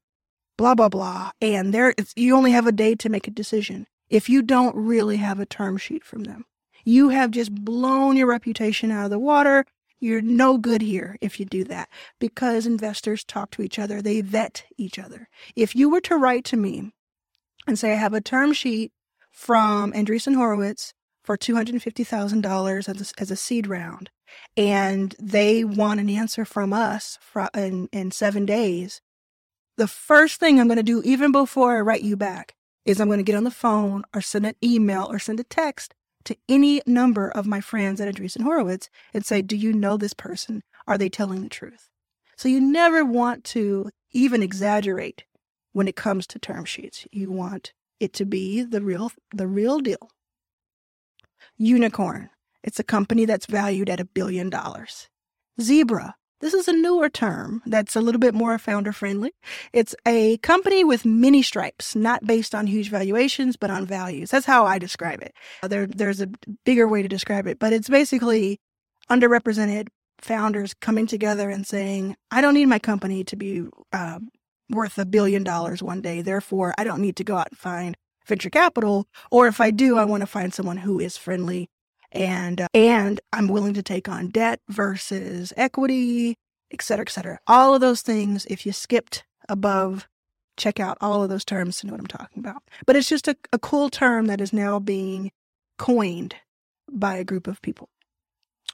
blah, 0.56 0.74
blah, 0.74 0.88
blah. 0.88 1.30
And 1.40 1.72
there, 1.72 1.94
you 2.16 2.36
only 2.36 2.52
have 2.52 2.66
a 2.66 2.72
day 2.72 2.94
to 2.96 3.08
make 3.08 3.28
a 3.28 3.30
decision. 3.30 3.86
If 4.10 4.28
you 4.28 4.42
don't 4.42 4.74
really 4.74 5.18
have 5.18 5.38
a 5.38 5.46
term 5.46 5.76
sheet 5.76 6.04
from 6.04 6.24
them, 6.24 6.44
you 6.84 7.10
have 7.10 7.30
just 7.30 7.54
blown 7.54 8.16
your 8.16 8.26
reputation 8.26 8.90
out 8.90 9.04
of 9.04 9.10
the 9.10 9.18
water. 9.18 9.64
You're 10.00 10.20
no 10.20 10.58
good 10.58 10.82
here 10.82 11.16
if 11.20 11.40
you 11.40 11.46
do 11.46 11.64
that 11.64 11.88
because 12.20 12.66
investors 12.66 13.24
talk 13.24 13.50
to 13.52 13.62
each 13.62 13.78
other. 13.78 14.00
They 14.00 14.20
vet 14.20 14.64
each 14.76 14.98
other. 14.98 15.28
If 15.56 15.74
you 15.74 15.90
were 15.90 16.00
to 16.02 16.16
write 16.16 16.44
to 16.46 16.56
me 16.56 16.92
and 17.66 17.78
say, 17.78 17.92
I 17.92 17.96
have 17.96 18.14
a 18.14 18.20
term 18.20 18.52
sheet 18.52 18.92
from 19.32 19.92
Andreessen 19.92 20.36
Horowitz 20.36 20.94
for 21.24 21.36
$250,000 21.36 22.88
as, 22.88 23.12
as 23.18 23.30
a 23.30 23.36
seed 23.36 23.66
round, 23.66 24.10
and 24.56 25.14
they 25.18 25.64
want 25.64 26.00
an 26.00 26.08
answer 26.08 26.44
from 26.44 26.72
us 26.72 27.18
in, 27.54 27.88
in 27.92 28.10
seven 28.10 28.46
days, 28.46 29.00
the 29.76 29.86
first 29.86 30.40
thing 30.40 30.58
I'm 30.58 30.68
going 30.68 30.76
to 30.76 30.82
do, 30.82 31.02
even 31.04 31.32
before 31.32 31.76
I 31.76 31.80
write 31.80 32.02
you 32.02 32.16
back, 32.16 32.54
is 32.84 33.00
I'm 33.00 33.08
going 33.08 33.18
to 33.18 33.24
get 33.24 33.36
on 33.36 33.44
the 33.44 33.50
phone 33.50 34.04
or 34.14 34.20
send 34.20 34.46
an 34.46 34.54
email 34.62 35.06
or 35.10 35.18
send 35.18 35.38
a 35.40 35.44
text 35.44 35.94
to 36.28 36.36
any 36.46 36.82
number 36.86 37.30
of 37.30 37.46
my 37.46 37.60
friends 37.60 38.02
at 38.02 38.14
Andreessen 38.14 38.42
Horowitz 38.42 38.90
and 39.14 39.24
say, 39.24 39.40
Do 39.40 39.56
you 39.56 39.72
know 39.72 39.96
this 39.96 40.12
person? 40.12 40.62
Are 40.86 40.98
they 40.98 41.08
telling 41.08 41.42
the 41.42 41.48
truth? 41.48 41.88
So 42.36 42.50
you 42.50 42.60
never 42.60 43.02
want 43.02 43.44
to 43.44 43.90
even 44.12 44.42
exaggerate 44.42 45.24
when 45.72 45.88
it 45.88 45.96
comes 45.96 46.26
to 46.26 46.38
term 46.38 46.66
sheets. 46.66 47.06
You 47.10 47.30
want 47.30 47.72
it 47.98 48.12
to 48.14 48.26
be 48.26 48.62
the 48.62 48.82
real 48.82 49.10
the 49.34 49.46
real 49.46 49.80
deal. 49.80 50.10
Unicorn. 51.56 52.28
It's 52.62 52.78
a 52.78 52.84
company 52.84 53.24
that's 53.24 53.46
valued 53.46 53.88
at 53.88 54.00
a 54.00 54.04
billion 54.04 54.50
dollars. 54.50 55.08
Zebra. 55.58 56.14
This 56.40 56.54
is 56.54 56.68
a 56.68 56.72
newer 56.72 57.08
term 57.08 57.62
that's 57.66 57.96
a 57.96 58.00
little 58.00 58.20
bit 58.20 58.34
more 58.34 58.56
founder 58.58 58.92
friendly. 58.92 59.32
It's 59.72 59.94
a 60.06 60.36
company 60.38 60.84
with 60.84 61.04
many 61.04 61.42
stripes, 61.42 61.96
not 61.96 62.26
based 62.26 62.54
on 62.54 62.66
huge 62.66 62.90
valuations, 62.90 63.56
but 63.56 63.70
on 63.70 63.86
values. 63.86 64.30
That's 64.30 64.46
how 64.46 64.64
I 64.64 64.78
describe 64.78 65.20
it. 65.22 65.34
There, 65.62 65.86
there's 65.86 66.20
a 66.20 66.28
bigger 66.64 66.86
way 66.86 67.02
to 67.02 67.08
describe 67.08 67.46
it, 67.46 67.58
but 67.58 67.72
it's 67.72 67.88
basically 67.88 68.60
underrepresented 69.10 69.88
founders 70.20 70.74
coming 70.74 71.06
together 71.06 71.50
and 71.50 71.66
saying, 71.66 72.16
I 72.30 72.40
don't 72.40 72.54
need 72.54 72.66
my 72.66 72.78
company 72.78 73.24
to 73.24 73.36
be 73.36 73.64
uh, 73.92 74.20
worth 74.70 74.98
a 74.98 75.06
billion 75.06 75.44
dollars 75.44 75.82
one 75.82 76.00
day. 76.00 76.22
Therefore, 76.22 76.74
I 76.78 76.84
don't 76.84 77.02
need 77.02 77.16
to 77.16 77.24
go 77.24 77.36
out 77.36 77.48
and 77.50 77.58
find 77.58 77.96
venture 78.26 78.50
capital. 78.50 79.06
Or 79.30 79.46
if 79.46 79.60
I 79.60 79.70
do, 79.70 79.96
I 79.96 80.04
want 80.04 80.20
to 80.20 80.26
find 80.26 80.52
someone 80.52 80.78
who 80.78 81.00
is 81.00 81.16
friendly 81.16 81.68
and 82.12 82.60
uh, 82.60 82.68
and 82.74 83.20
I'm 83.32 83.48
willing 83.48 83.74
to 83.74 83.82
take 83.82 84.08
on 84.08 84.28
debt 84.28 84.60
versus 84.68 85.52
equity, 85.56 86.36
et 86.70 86.82
cetera, 86.82 87.04
et 87.06 87.10
cetera. 87.10 87.38
All 87.46 87.74
of 87.74 87.80
those 87.80 88.02
things. 88.02 88.46
If 88.46 88.64
you 88.66 88.72
skipped 88.72 89.24
above, 89.48 90.08
check 90.56 90.80
out 90.80 90.98
all 91.00 91.22
of 91.22 91.30
those 91.30 91.44
terms 91.44 91.76
to 91.78 91.86
know 91.86 91.92
what 91.92 92.00
I'm 92.00 92.06
talking 92.06 92.40
about. 92.40 92.62
But 92.86 92.96
it's 92.96 93.08
just 93.08 93.28
a, 93.28 93.36
a 93.52 93.58
cool 93.58 93.90
term 93.90 94.26
that 94.26 94.40
is 94.40 94.52
now 94.52 94.78
being 94.78 95.30
coined 95.78 96.34
by 96.90 97.16
a 97.16 97.24
group 97.24 97.46
of 97.46 97.62
people. 97.62 97.88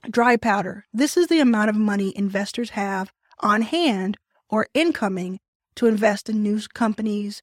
Dry 0.09 0.37
powder. 0.37 0.85
This 0.93 1.17
is 1.17 1.27
the 1.27 1.39
amount 1.39 1.69
of 1.69 1.75
money 1.75 2.13
investors 2.15 2.71
have 2.71 3.11
on 3.39 3.61
hand 3.61 4.17
or 4.49 4.67
incoming 4.73 5.39
to 5.75 5.87
invest 5.87 6.29
in 6.29 6.41
new 6.41 6.59
companies 6.73 7.41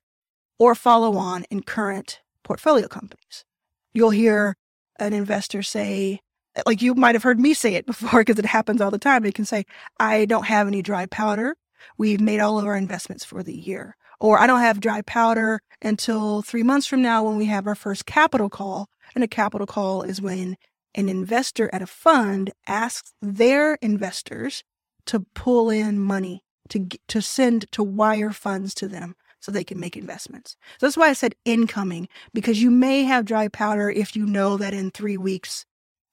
or 0.58 0.74
follow 0.74 1.16
on 1.16 1.44
in 1.50 1.62
current 1.62 2.20
portfolio 2.44 2.88
companies. 2.88 3.44
You'll 3.92 4.10
hear 4.10 4.56
an 4.98 5.12
investor 5.12 5.62
say, 5.62 6.20
like 6.66 6.82
you 6.82 6.94
might 6.94 7.14
have 7.14 7.22
heard 7.22 7.40
me 7.40 7.54
say 7.54 7.74
it 7.74 7.86
before 7.86 8.20
because 8.24 8.38
it 8.38 8.46
happens 8.46 8.80
all 8.80 8.90
the 8.90 8.98
time. 8.98 9.22
They 9.22 9.32
can 9.32 9.44
say, 9.44 9.64
I 9.98 10.24
don't 10.24 10.46
have 10.46 10.66
any 10.66 10.82
dry 10.82 11.06
powder. 11.06 11.56
We've 11.98 12.20
made 12.20 12.40
all 12.40 12.58
of 12.58 12.66
our 12.66 12.76
investments 12.76 13.24
for 13.24 13.42
the 13.42 13.54
year. 13.54 13.96
Or 14.20 14.38
I 14.38 14.46
don't 14.46 14.60
have 14.60 14.80
dry 14.80 15.02
powder 15.02 15.60
until 15.80 16.42
three 16.42 16.62
months 16.62 16.86
from 16.86 17.02
now 17.02 17.24
when 17.24 17.36
we 17.36 17.46
have 17.46 17.66
our 17.66 17.74
first 17.74 18.06
capital 18.06 18.48
call. 18.48 18.88
And 19.14 19.24
a 19.24 19.28
capital 19.28 19.66
call 19.66 20.02
is 20.02 20.22
when 20.22 20.56
an 20.94 21.08
investor 21.08 21.68
at 21.72 21.82
a 21.82 21.86
fund 21.86 22.52
asks 22.66 23.12
their 23.20 23.74
investors 23.82 24.62
to 25.06 25.20
pull 25.34 25.70
in 25.70 25.98
money 25.98 26.44
to 26.68 26.86
to 27.08 27.20
send 27.20 27.70
to 27.72 27.82
wire 27.82 28.30
funds 28.30 28.74
to 28.74 28.88
them 28.88 29.14
so 29.42 29.50
they 29.50 29.64
can 29.64 29.80
make 29.80 29.96
investments. 29.96 30.56
So 30.78 30.86
that's 30.86 30.96
why 30.96 31.08
I 31.08 31.12
said 31.12 31.34
incoming, 31.44 32.08
because 32.32 32.62
you 32.62 32.70
may 32.70 33.02
have 33.02 33.24
dry 33.24 33.48
powder 33.48 33.90
if 33.90 34.16
you 34.16 34.24
know 34.24 34.56
that 34.56 34.72
in 34.72 34.90
three 34.90 35.16
weeks 35.16 35.66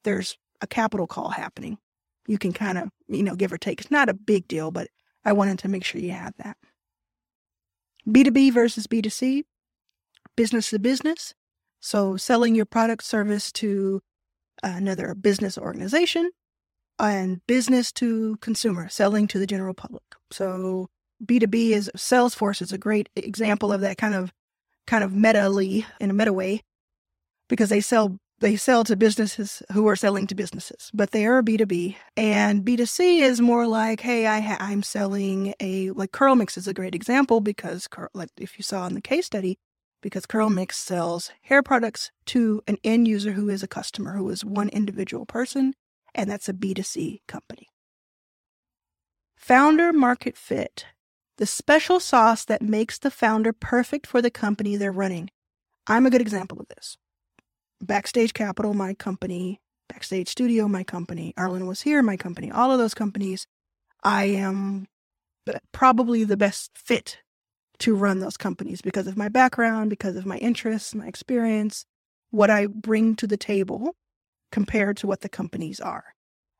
there's 0.03 0.37
a 0.61 0.67
capital 0.67 1.07
call 1.07 1.29
happening, 1.29 1.77
you 2.27 2.37
can 2.37 2.51
kind 2.51 2.77
of, 2.77 2.89
you 3.07 3.23
know, 3.23 3.35
give 3.35 3.53
or 3.53 3.57
take. 3.57 3.79
It's 3.79 3.91
not 3.91 4.09
a 4.09 4.13
big 4.13 4.47
deal, 4.47 4.71
but 4.71 4.87
I 5.23 5.33
wanted 5.33 5.59
to 5.59 5.67
make 5.67 5.85
sure 5.85 6.01
you 6.01 6.11
have 6.11 6.33
that. 6.39 6.57
B2B 8.07 8.51
versus 8.51 8.87
B2C, 8.87 9.43
business 10.35 10.71
to 10.71 10.79
business. 10.79 11.35
So 11.79 12.17
selling 12.17 12.55
your 12.55 12.65
product 12.65 13.03
service 13.03 13.51
to 13.53 14.01
another 14.63 15.13
business 15.13 15.57
organization 15.57 16.31
and 16.97 17.45
business 17.45 17.91
to 17.93 18.37
consumer, 18.37 18.89
selling 18.89 19.27
to 19.27 19.39
the 19.39 19.47
general 19.47 19.73
public. 19.73 20.03
So 20.31 20.89
B2B 21.23 21.71
is 21.71 21.91
Salesforce 21.95 22.61
is 22.61 22.71
a 22.71 22.77
great 22.77 23.09
example 23.15 23.71
of 23.71 23.81
that 23.81 23.97
kind 23.97 24.15
of 24.15 24.31
kind 24.87 25.03
of 25.03 25.13
meta 25.13 25.49
lee 25.49 25.85
in 25.99 26.09
a 26.09 26.13
meta 26.13 26.33
way 26.33 26.61
because 27.47 27.69
they 27.69 27.81
sell 27.81 28.17
they 28.39 28.55
sell 28.55 28.83
to 28.85 28.95
businesses 28.95 29.61
who 29.73 29.87
are 29.87 29.95
selling 29.95 30.25
to 30.27 30.35
businesses, 30.35 30.89
but 30.93 31.11
they 31.11 31.25
are 31.25 31.43
B2B. 31.43 31.95
And 32.15 32.63
B2C 32.63 33.19
is 33.19 33.41
more 33.41 33.67
like, 33.67 33.99
hey, 33.99 34.27
I 34.27 34.39
ha- 34.39 34.57
I'm 34.59 34.81
selling 34.81 35.53
a, 35.59 35.91
like 35.91 36.11
CurlMix 36.11 36.57
is 36.57 36.67
a 36.67 36.73
great 36.73 36.95
example 36.95 37.41
because, 37.41 37.87
like 38.13 38.29
if 38.37 38.57
you 38.57 38.63
saw 38.63 38.87
in 38.87 38.93
the 38.93 39.01
case 39.01 39.25
study, 39.25 39.57
because 40.01 40.25
CurlMix 40.25 40.73
sells 40.73 41.31
hair 41.43 41.61
products 41.61 42.11
to 42.27 42.61
an 42.67 42.77
end 42.83 43.07
user 43.07 43.33
who 43.33 43.49
is 43.49 43.63
a 43.63 43.67
customer, 43.67 44.15
who 44.15 44.29
is 44.29 44.45
one 44.45 44.69
individual 44.69 45.25
person, 45.25 45.73
and 46.15 46.29
that's 46.29 46.47
a 46.47 46.53
B2C 46.53 47.19
company. 47.27 47.67
Founder 49.35 49.91
market 49.91 50.37
fit, 50.37 50.85
the 51.39 51.45
special 51.45 52.01
sauce 52.01 52.43
that 52.45 52.61
makes 52.61 52.97
the 52.97 53.09
founder 53.09 53.53
perfect 53.53 54.05
for 54.05 54.21
the 54.21 54.29
company 54.29 54.75
they're 54.75 54.91
running. 54.91 55.29
I'm 55.87 56.05
a 56.05 56.09
good 56.09 56.21
example 56.21 56.59
of 56.59 56.67
this. 56.67 56.97
Backstage 57.81 58.33
Capital, 58.33 58.73
my 58.73 58.93
company, 58.93 59.61
Backstage 59.87 60.27
Studio, 60.27 60.67
my 60.67 60.83
company, 60.83 61.33
Arlan 61.37 61.65
was 61.65 61.81
here, 61.81 62.03
my 62.03 62.17
company, 62.17 62.51
all 62.51 62.73
of 62.73 62.77
those 62.77 62.93
companies, 62.93 63.47
I 64.03 64.25
am 64.25 64.87
probably 65.71 66.25
the 66.25 66.37
best 66.37 66.71
fit 66.77 67.19
to 67.79 67.95
run 67.95 68.19
those 68.19 68.35
companies 68.35 68.81
because 68.81 69.07
of 69.07 69.15
my 69.15 69.29
background, 69.29 69.89
because 69.89 70.17
of 70.17 70.25
my 70.25 70.37
interests, 70.39 70.93
my 70.93 71.07
experience, 71.07 71.85
what 72.31 72.49
I 72.49 72.67
bring 72.67 73.15
to 73.15 73.27
the 73.27 73.37
table 73.37 73.95
compared 74.51 74.97
to 74.97 75.07
what 75.07 75.21
the 75.21 75.29
companies 75.29 75.79
are. 75.79 76.15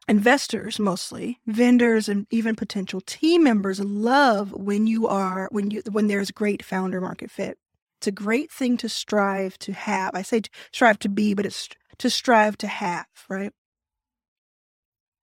Investors 0.10 0.80
mostly, 0.80 1.40
vendors 1.46 2.10
and 2.10 2.26
even 2.32 2.56
potential 2.56 3.00
team 3.00 3.44
members 3.44 3.80
love 3.80 4.52
when 4.52 4.88
you 4.88 5.08
are 5.08 5.48
when 5.52 5.70
you 5.70 5.84
when 5.92 6.08
there's 6.08 6.32
great 6.32 6.66
founder 6.66 7.00
market 7.00 7.30
fit. 7.30 7.60
It's 8.00 8.08
a 8.08 8.12
great 8.12 8.52
thing 8.52 8.76
to 8.78 8.90
strive 8.90 9.60
to 9.60 9.72
have. 9.72 10.16
I 10.16 10.24
say 10.24 10.42
strive 10.74 10.98
to 11.00 11.10
be, 11.10 11.36
but 11.36 11.46
it's 11.46 11.70
to 12.00 12.10
strive 12.10 12.58
to 12.58 12.68
have, 12.68 13.06
right? 13.30 13.52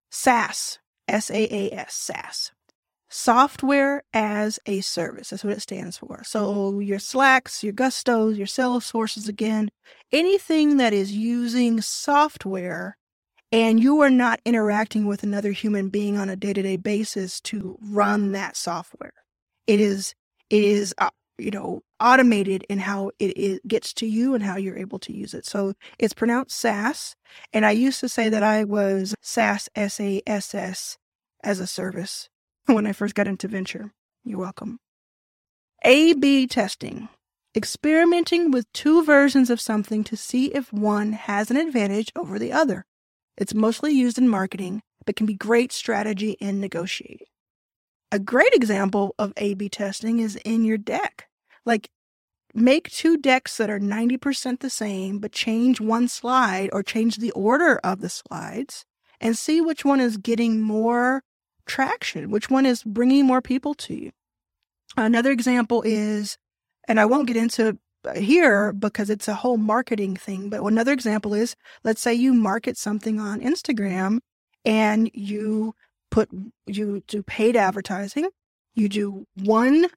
SaaS, 0.09 0.79
S 1.09 1.29
A 1.31 1.53
A 1.53 1.73
S, 1.73 1.93
SaaS. 1.93 2.51
Software 3.09 4.03
as 4.13 4.57
a 4.65 4.79
service. 4.79 5.31
That's 5.31 5.43
what 5.43 5.53
it 5.53 5.61
stands 5.61 5.97
for. 5.97 6.23
So 6.23 6.79
your 6.79 6.99
Slacks, 6.99 7.61
your 7.61 7.73
Gustos, 7.73 8.37
your 8.37 8.47
Salesforces 8.47 9.27
again, 9.27 9.69
anything 10.13 10.77
that 10.77 10.93
is 10.93 11.11
using 11.11 11.81
software 11.81 12.97
and 13.51 13.81
you 13.81 14.01
are 14.01 14.09
not 14.09 14.41
interacting 14.45 15.05
with 15.05 15.23
another 15.23 15.51
human 15.51 15.89
being 15.89 16.17
on 16.17 16.29
a 16.29 16.35
day-to-day 16.35 16.77
basis 16.77 17.39
to 17.41 17.77
run 17.81 18.31
that 18.33 18.57
software. 18.57 19.13
It 19.65 19.79
is 19.79 20.13
it 20.49 20.63
is 20.63 20.93
uh, 20.97 21.09
you 21.37 21.51
know, 21.51 21.81
automated 21.99 22.65
in 22.69 22.79
how 22.79 23.11
it, 23.19 23.37
it 23.37 23.67
gets 23.67 23.93
to 23.93 24.07
you 24.07 24.33
and 24.33 24.43
how 24.43 24.57
you're 24.57 24.77
able 24.77 24.99
to 24.99 25.13
use 25.13 25.33
it. 25.33 25.45
So 25.45 25.73
it's 25.99 26.13
pronounced 26.13 26.57
SaaS. 26.57 27.15
And 27.53 27.65
I 27.65 27.71
used 27.71 27.99
to 27.99 28.09
say 28.09 28.29
that 28.29 28.43
I 28.43 28.63
was 28.63 29.15
SaaS, 29.21 29.69
S 29.75 29.99
A 29.99 30.21
S 30.25 30.55
S, 30.55 30.97
as 31.43 31.59
a 31.59 31.67
service 31.67 32.29
when 32.65 32.87
I 32.87 32.93
first 32.93 33.15
got 33.15 33.27
into 33.27 33.47
venture. 33.47 33.91
You're 34.23 34.39
welcome. 34.39 34.79
A 35.83 36.13
B 36.13 36.47
testing. 36.47 37.09
Experimenting 37.55 38.51
with 38.51 38.71
two 38.73 39.03
versions 39.03 39.49
of 39.49 39.61
something 39.61 40.03
to 40.03 40.17
see 40.17 40.47
if 40.47 40.71
one 40.73 41.13
has 41.13 41.49
an 41.49 41.57
advantage 41.57 42.11
over 42.15 42.37
the 42.37 42.51
other. 42.51 42.85
It's 43.37 43.53
mostly 43.53 43.93
used 43.93 44.17
in 44.17 44.27
marketing, 44.27 44.81
but 45.05 45.15
can 45.15 45.25
be 45.25 45.33
great 45.33 45.71
strategy 45.71 46.31
in 46.39 46.59
negotiating. 46.59 47.27
A 48.11 48.19
great 48.19 48.53
example 48.53 49.13
of 49.19 49.33
A 49.37 49.53
B 49.53 49.69
testing 49.69 50.19
is 50.19 50.37
in 50.37 50.63
your 50.63 50.77
deck. 50.77 51.27
Like, 51.65 51.89
make 52.53 52.89
two 52.89 53.17
decks 53.17 53.57
that 53.57 53.69
are 53.69 53.79
90% 53.79 54.59
the 54.59 54.69
same, 54.69 55.19
but 55.19 55.31
change 55.31 55.81
one 55.81 56.07
slide 56.07 56.69
or 56.71 56.81
change 56.81 57.17
the 57.17 57.31
order 57.31 57.79
of 57.83 58.01
the 58.01 58.09
slides 58.09 58.85
and 59.19 59.37
see 59.37 59.61
which 59.61 59.83
one 59.83 59.99
is 59.99 60.17
getting 60.17 60.61
more 60.61 61.23
traction, 61.65 62.31
which 62.31 62.49
one 62.49 62.65
is 62.65 62.83
bringing 62.83 63.25
more 63.25 63.41
people 63.41 63.73
to 63.73 63.93
you. 63.93 64.11
Another 64.95 65.31
example 65.31 65.83
is, 65.85 66.37
and 66.87 66.99
I 66.99 67.05
won't 67.05 67.27
get 67.27 67.37
into 67.37 67.77
here 68.15 68.73
because 68.73 69.09
it's 69.09 69.27
a 69.27 69.35
whole 69.35 69.57
marketing 69.57 70.15
thing, 70.15 70.49
but 70.49 70.61
another 70.61 70.93
example 70.93 71.33
is 71.33 71.55
let's 71.83 72.01
say 72.01 72.13
you 72.13 72.33
market 72.33 72.77
something 72.77 73.19
on 73.19 73.41
Instagram 73.41 74.19
and 74.65 75.09
you 75.13 75.73
put 76.11 76.29
you 76.65 77.03
do 77.07 77.23
paid 77.23 77.55
advertising. 77.55 78.29
You 78.75 78.89
do 78.89 79.25
one 79.35 79.87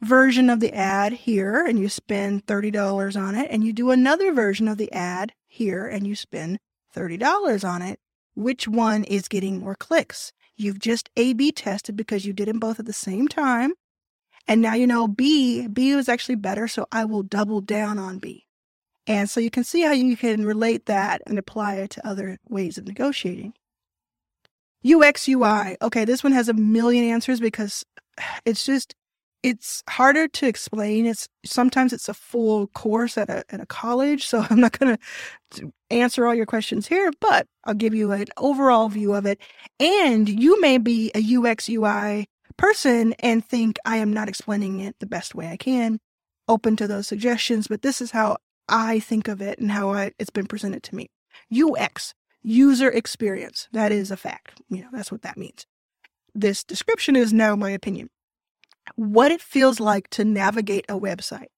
version 0.00 0.48
of 0.48 0.60
the 0.60 0.72
ad 0.72 1.12
here 1.12 1.64
and 1.64 1.78
you 1.78 1.88
spend 1.88 2.46
$30 2.46 3.20
on 3.20 3.34
it 3.34 3.48
and 3.50 3.64
you 3.64 3.72
do 3.72 3.90
another 3.90 4.32
version 4.32 4.68
of 4.68 4.78
the 4.78 4.92
ad 4.92 5.32
here 5.46 5.86
and 5.86 6.06
you 6.06 6.14
spend 6.14 6.58
$30 6.94 7.68
on 7.68 7.82
it. 7.82 7.98
Which 8.34 8.68
one 8.68 9.02
is 9.04 9.26
getting 9.26 9.58
more 9.58 9.74
clicks? 9.74 10.32
You've 10.56 10.78
just 10.78 11.10
A 11.16 11.32
B 11.32 11.50
tested 11.50 11.96
because 11.96 12.24
you 12.24 12.32
did 12.32 12.48
them 12.48 12.60
both 12.60 12.78
at 12.78 12.86
the 12.86 12.92
same 12.92 13.28
time. 13.28 13.72
And 14.48 14.62
now 14.62 14.74
you 14.74 14.86
know 14.86 15.06
B, 15.06 15.68
B 15.68 15.94
was 15.94 16.08
actually 16.08 16.36
better, 16.36 16.66
so 16.66 16.86
I 16.90 17.04
will 17.04 17.22
double 17.22 17.60
down 17.60 17.98
on 17.98 18.18
B. 18.18 18.46
And 19.06 19.28
so 19.28 19.40
you 19.40 19.50
can 19.50 19.62
see 19.62 19.82
how 19.82 19.92
you 19.92 20.16
can 20.16 20.44
relate 20.44 20.86
that 20.86 21.22
and 21.26 21.38
apply 21.38 21.76
it 21.76 21.90
to 21.90 22.06
other 22.06 22.38
ways 22.48 22.78
of 22.78 22.86
negotiating. 22.86 23.52
UX 24.86 25.28
UI. 25.28 25.76
Okay, 25.82 26.04
this 26.04 26.24
one 26.24 26.32
has 26.32 26.48
a 26.48 26.54
million 26.54 27.04
answers 27.04 27.40
because 27.40 27.84
it's 28.44 28.64
just 28.64 28.94
it's 29.42 29.82
harder 29.88 30.28
to 30.28 30.46
explain. 30.46 31.06
It's 31.06 31.28
sometimes 31.44 31.92
it's 31.92 32.08
a 32.08 32.14
full 32.14 32.68
course 32.68 33.16
at 33.16 33.28
a 33.28 33.44
at 33.50 33.60
a 33.60 33.66
college, 33.66 34.26
so 34.26 34.44
I'm 34.50 34.60
not 34.60 34.78
going 34.78 34.96
to 35.52 35.72
answer 35.90 36.26
all 36.26 36.34
your 36.34 36.46
questions 36.46 36.86
here, 36.86 37.10
but 37.20 37.46
I'll 37.64 37.74
give 37.74 37.94
you 37.94 38.12
an 38.12 38.26
overall 38.36 38.88
view 38.88 39.14
of 39.14 39.26
it. 39.26 39.40
And 39.78 40.28
you 40.28 40.60
may 40.60 40.78
be 40.78 41.10
a 41.14 41.36
UX 41.36 41.68
UI 41.68 42.28
person 42.58 43.14
and 43.20 43.44
think 43.44 43.78
I 43.86 43.96
am 43.96 44.12
not 44.12 44.28
explaining 44.28 44.80
it 44.80 44.96
the 44.98 45.06
best 45.06 45.34
way 45.34 45.48
I 45.48 45.56
can. 45.56 45.98
Open 46.46 46.76
to 46.76 46.86
those 46.86 47.06
suggestions, 47.06 47.68
but 47.68 47.82
this 47.82 48.00
is 48.02 48.10
how 48.10 48.36
I 48.68 49.00
think 49.00 49.28
of 49.28 49.40
it 49.40 49.58
and 49.58 49.70
how 49.70 49.90
I, 49.92 50.12
it's 50.18 50.30
been 50.30 50.46
presented 50.46 50.82
to 50.84 50.94
me. 50.94 51.08
UX 51.52 52.14
user 52.42 52.90
experience. 52.90 53.68
That 53.72 53.92
is 53.92 54.10
a 54.10 54.16
fact. 54.16 54.60
You 54.68 54.82
know, 54.82 54.88
that's 54.92 55.12
what 55.12 55.22
that 55.22 55.36
means. 55.36 55.66
This 56.34 56.64
description 56.64 57.16
is 57.16 57.32
now 57.32 57.56
my 57.56 57.70
opinion. 57.70 58.10
What 58.94 59.32
it 59.32 59.40
feels 59.40 59.80
like 59.80 60.08
to 60.10 60.24
navigate 60.24 60.86
a 60.88 60.98
website, 60.98 61.48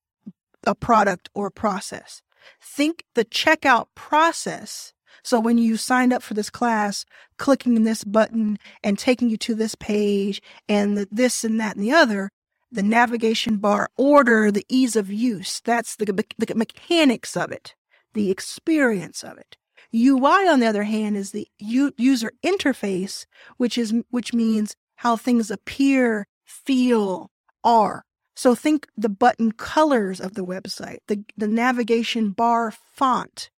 a 0.66 0.74
product, 0.74 1.28
or 1.34 1.50
process. 1.50 2.22
Think 2.60 3.04
the 3.14 3.24
checkout 3.24 3.86
process. 3.94 4.92
So 5.22 5.40
when 5.40 5.58
you 5.58 5.76
signed 5.76 6.12
up 6.12 6.22
for 6.22 6.34
this 6.34 6.50
class, 6.50 7.04
clicking 7.38 7.82
this 7.84 8.04
button 8.04 8.58
and 8.82 8.98
taking 8.98 9.30
you 9.30 9.36
to 9.38 9.54
this 9.54 9.74
page 9.74 10.42
and 10.68 10.96
the, 10.96 11.08
this 11.10 11.44
and 11.44 11.58
that 11.60 11.76
and 11.76 11.84
the 11.84 11.92
other, 11.92 12.30
the 12.72 12.82
navigation 12.82 13.56
bar 13.56 13.88
order, 13.96 14.50
the 14.50 14.66
ease 14.68 14.96
of 14.96 15.10
use. 15.10 15.60
That's 15.60 15.96
the, 15.96 16.06
the 16.38 16.54
mechanics 16.54 17.36
of 17.36 17.50
it, 17.50 17.74
the 18.14 18.30
experience 18.30 19.22
of 19.22 19.38
it. 19.38 19.56
UI, 19.94 20.46
on 20.48 20.60
the 20.60 20.66
other 20.66 20.84
hand, 20.84 21.16
is 21.16 21.32
the 21.32 21.48
user 21.58 22.32
interface, 22.44 23.26
which 23.56 23.76
is 23.76 23.92
which 24.10 24.32
means 24.32 24.76
how 24.96 25.16
things 25.16 25.50
appear, 25.50 26.28
feel, 26.44 27.30
are. 27.64 28.04
So 28.36 28.54
think 28.54 28.86
the 28.96 29.08
button 29.08 29.52
colors 29.52 30.20
of 30.20 30.34
the 30.34 30.44
website, 30.44 30.98
the, 31.08 31.24
the 31.36 31.48
navigation 31.48 32.30
bar 32.30 32.70
font, 32.70 33.50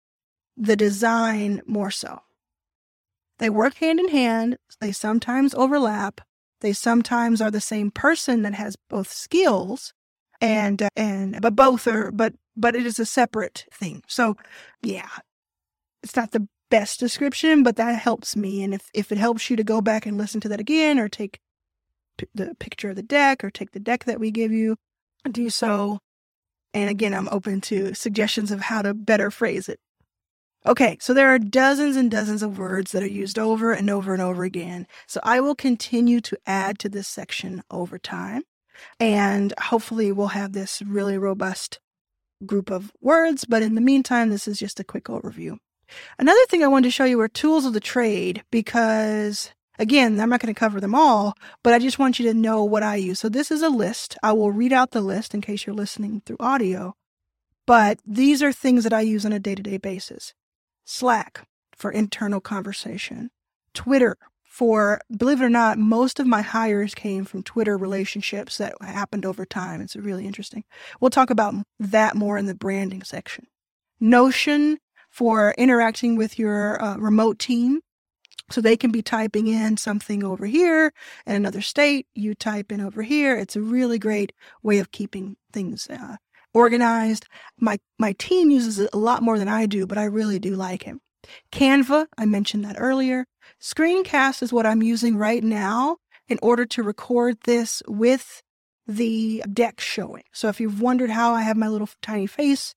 the 0.61 0.77
design 0.77 1.63
more 1.67 1.91
so. 1.91 2.21
They 3.39 3.49
work 3.49 3.77
hand 3.77 3.99
in 3.99 4.09
hand. 4.09 4.59
They 4.81 4.93
sometimes 4.93 5.55
overlap. 5.55 6.21
They 6.61 6.75
sometimes 6.75 7.41
are 7.41 7.51
the 7.51 7.61
same 7.61 7.91
person 7.91 8.43
that 8.43 8.53
has 8.53 8.77
both 8.91 9.11
skills 9.11 9.95
and, 10.43 10.83
uh, 10.83 10.89
and, 10.95 11.41
but 11.41 11.57
both 11.57 11.87
are, 11.87 12.11
but, 12.13 12.35
but 12.55 12.77
it 12.77 12.85
is 12.85 12.99
a 12.99 13.07
separate 13.07 13.65
thing. 13.73 14.03
So 14.07 14.37
yeah, 14.83 15.09
it's 16.03 16.15
not 16.15 16.33
the 16.33 16.47
best 16.71 17.01
description, 17.01 17.63
but 17.63 17.77
that 17.77 17.99
helps 17.99 18.37
me. 18.37 18.63
And 18.63 18.75
if, 18.75 18.91
if 18.93 19.11
it 19.11 19.19
helps 19.19 19.49
you 19.49 19.57
to 19.57 19.65
go 19.65 19.81
back 19.81 20.05
and 20.05 20.19
listen 20.19 20.43
to 20.43 20.49
that 20.51 20.61
again 20.61 20.99
or 20.99 21.09
take 21.09 21.41
p- 22.19 22.27
the 22.35 22.55
picture 22.57 22.91
of 22.91 22.97
the 22.97 23.03
deck 23.03 23.43
or 23.43 23.51
take 23.51 23.71
the 23.71 23.81
deck 23.81 24.05
that 24.05 24.21
we 24.21 24.31
give 24.31 24.53
you, 24.53 24.77
do 25.31 25.49
so. 25.49 26.01
And 26.75 26.91
again, 26.91 27.15
I'm 27.15 27.29
open 27.33 27.63
to 27.63 27.95
suggestions 27.95 28.51
of 28.51 28.61
how 28.61 28.83
to 28.83 28.93
better 28.93 29.31
phrase 29.31 29.67
it. 29.71 29.81
Okay, 30.67 30.99
so 31.01 31.15
there 31.15 31.29
are 31.29 31.39
dozens 31.39 31.97
and 31.97 32.11
dozens 32.11 32.43
of 32.43 32.59
words 32.59 32.93
that 32.93 33.03
are 33.03 33.09
used 33.09 33.39
over 33.39 33.73
and 33.73 33.89
over 33.89 34.13
and 34.13 34.21
over 34.21 34.45
again. 34.45 34.87
So 35.07 35.19
I 35.23 35.41
will 35.41 35.55
continue 35.55 36.21
to 36.21 36.37
add 36.47 36.79
to 36.81 36.89
this 36.91 37.09
section 37.09 37.63
over 37.71 37.99
time. 37.99 38.43
And 38.99 39.55
hopefully, 39.59 40.13
we'll 40.13 40.29
have 40.29 40.53
this 40.53 40.83
really 40.83 41.17
robust 41.17 41.81
group 42.45 42.71
of 42.71 42.93
words. 43.01 43.47
But 43.47 43.63
in 43.63 43.75
the 43.75 43.81
meantime, 43.81 44.29
this 44.29 44.47
is 44.47 44.59
just 44.59 44.81
a 44.81 44.85
quick 44.85 45.05
overview. 45.05 45.57
Another 46.19 46.45
thing 46.49 46.63
I 46.63 46.69
wanted 46.69 46.89
to 46.89 46.93
show 46.93 47.05
you 47.05 47.21
are 47.21 47.29
tools 47.29 47.65
of 47.65 47.73
the 47.73 47.81
trade 47.81 48.43
because, 48.51 49.53
again, 49.79 50.21
I'm 50.21 50.29
not 50.29 50.41
going 50.41 50.55
to 50.55 50.59
cover 50.59 50.81
them 50.81 50.95
all, 50.95 51.35
but 51.65 51.73
I 51.73 51.79
just 51.79 51.99
want 51.99 52.19
you 52.19 52.27
to 52.29 52.35
know 52.35 52.65
what 52.65 52.83
I 52.83 52.97
use. 52.97 53.19
So 53.19 53.29
this 53.29 53.51
is 53.51 53.63
a 53.63 53.71
list. 53.71 54.17
I 54.23 54.33
will 54.33 54.53
read 54.53 54.73
out 54.73 54.93
the 54.93 55.01
list 55.01 55.35
in 55.35 55.41
case 55.41 55.67
you're 55.67 55.75
listening 55.75 56.23
through 56.25 56.37
audio. 56.39 56.95
But 57.67 57.99
these 58.07 58.43
are 58.43 58.53
things 58.53 58.85
that 58.85 58.93
I 58.93 59.01
use 59.01 59.25
on 59.25 59.33
a 59.33 59.39
day 59.39 59.55
to 59.55 59.63
day 59.63 59.79
basis. 59.79 60.35
Slack 60.91 61.47
for 61.77 61.93
internal 61.93 62.41
conversation, 62.41 63.31
Twitter 63.75 64.17
for, 64.43 65.01
believe 65.17 65.41
it 65.41 65.45
or 65.45 65.49
not, 65.49 65.79
most 65.79 66.19
of 66.19 66.27
my 66.27 66.43
hires 66.43 66.97
came 66.97 67.25
from 67.25 67.45
Twitter 67.45 67.79
relationships 67.79 68.59
that 68.59 68.75
happened 68.81 69.25
over 69.25 69.47
time. 69.47 69.81
It's 69.81 69.95
really 69.95 70.27
interesting. 70.27 70.65
We'll 71.01 71.11
talk 71.11 71.31
about 71.31 71.55
that 71.79 72.17
more 72.17 72.37
in 72.37 72.47
the 72.47 72.57
branding 72.57 73.05
section. 73.05 73.47
Notion 74.01 74.79
for 75.09 75.55
interacting 75.57 76.17
with 76.17 76.41
your 76.41 76.83
uh, 76.83 76.97
remote 76.97 77.39
team. 77.39 77.83
So 78.51 78.61
they 78.61 78.77
can 78.77 78.91
be 78.91 79.01
typing 79.01 79.47
in 79.47 79.77
something 79.77 80.25
over 80.25 80.45
here 80.45 80.93
in 81.25 81.37
another 81.37 81.61
state. 81.61 82.09
You 82.15 82.35
type 82.35 82.73
in 82.73 82.81
over 82.81 83.03
here. 83.03 83.39
It's 83.39 83.55
a 83.55 83.63
really 83.63 84.01
great 84.01 84.33
way 84.61 84.81
of 84.81 84.91
keeping 84.91 85.37
things 85.53 85.87
uh, 85.89 86.17
organized. 86.55 87.27
My 87.59 87.79
my 87.99 88.13
team 88.13 88.51
uses 88.51 88.79
it 88.79 88.91
a 88.93 88.99
lot 88.99 89.23
more 89.23 89.39
than 89.39 89.49
I 89.49 89.67
do, 89.67 89.87
but 89.87 89.99
I 89.99 90.05
really 90.05 90.39
do 90.39 90.55
like 90.55 90.83
him. 90.83 91.01
Canva, 91.53 92.07
I 92.17 92.25
mentioned 92.27 92.65
that 92.65 92.77
earlier. 92.79 93.27
Screencast 93.61 94.43
is 94.43 94.53
what 94.53 94.67
I'm 94.67 94.83
using 94.83 95.17
right 95.17 95.45
now 95.45 95.99
in 96.29 96.39
order 96.43 96.65
to 96.65 96.83
record 96.83 97.39
this 97.45 97.83
with 97.87 98.43
the 98.87 99.43
deck 99.53 99.81
showing. 99.81 100.25
So 100.33 100.49
if 100.49 100.61
you've 100.61 100.81
wondered 100.81 101.11
how 101.11 101.35
I 101.35 101.43
have 101.43 101.57
my 101.57 101.69
little 101.69 101.89
tiny 102.03 102.27
face 102.27 102.75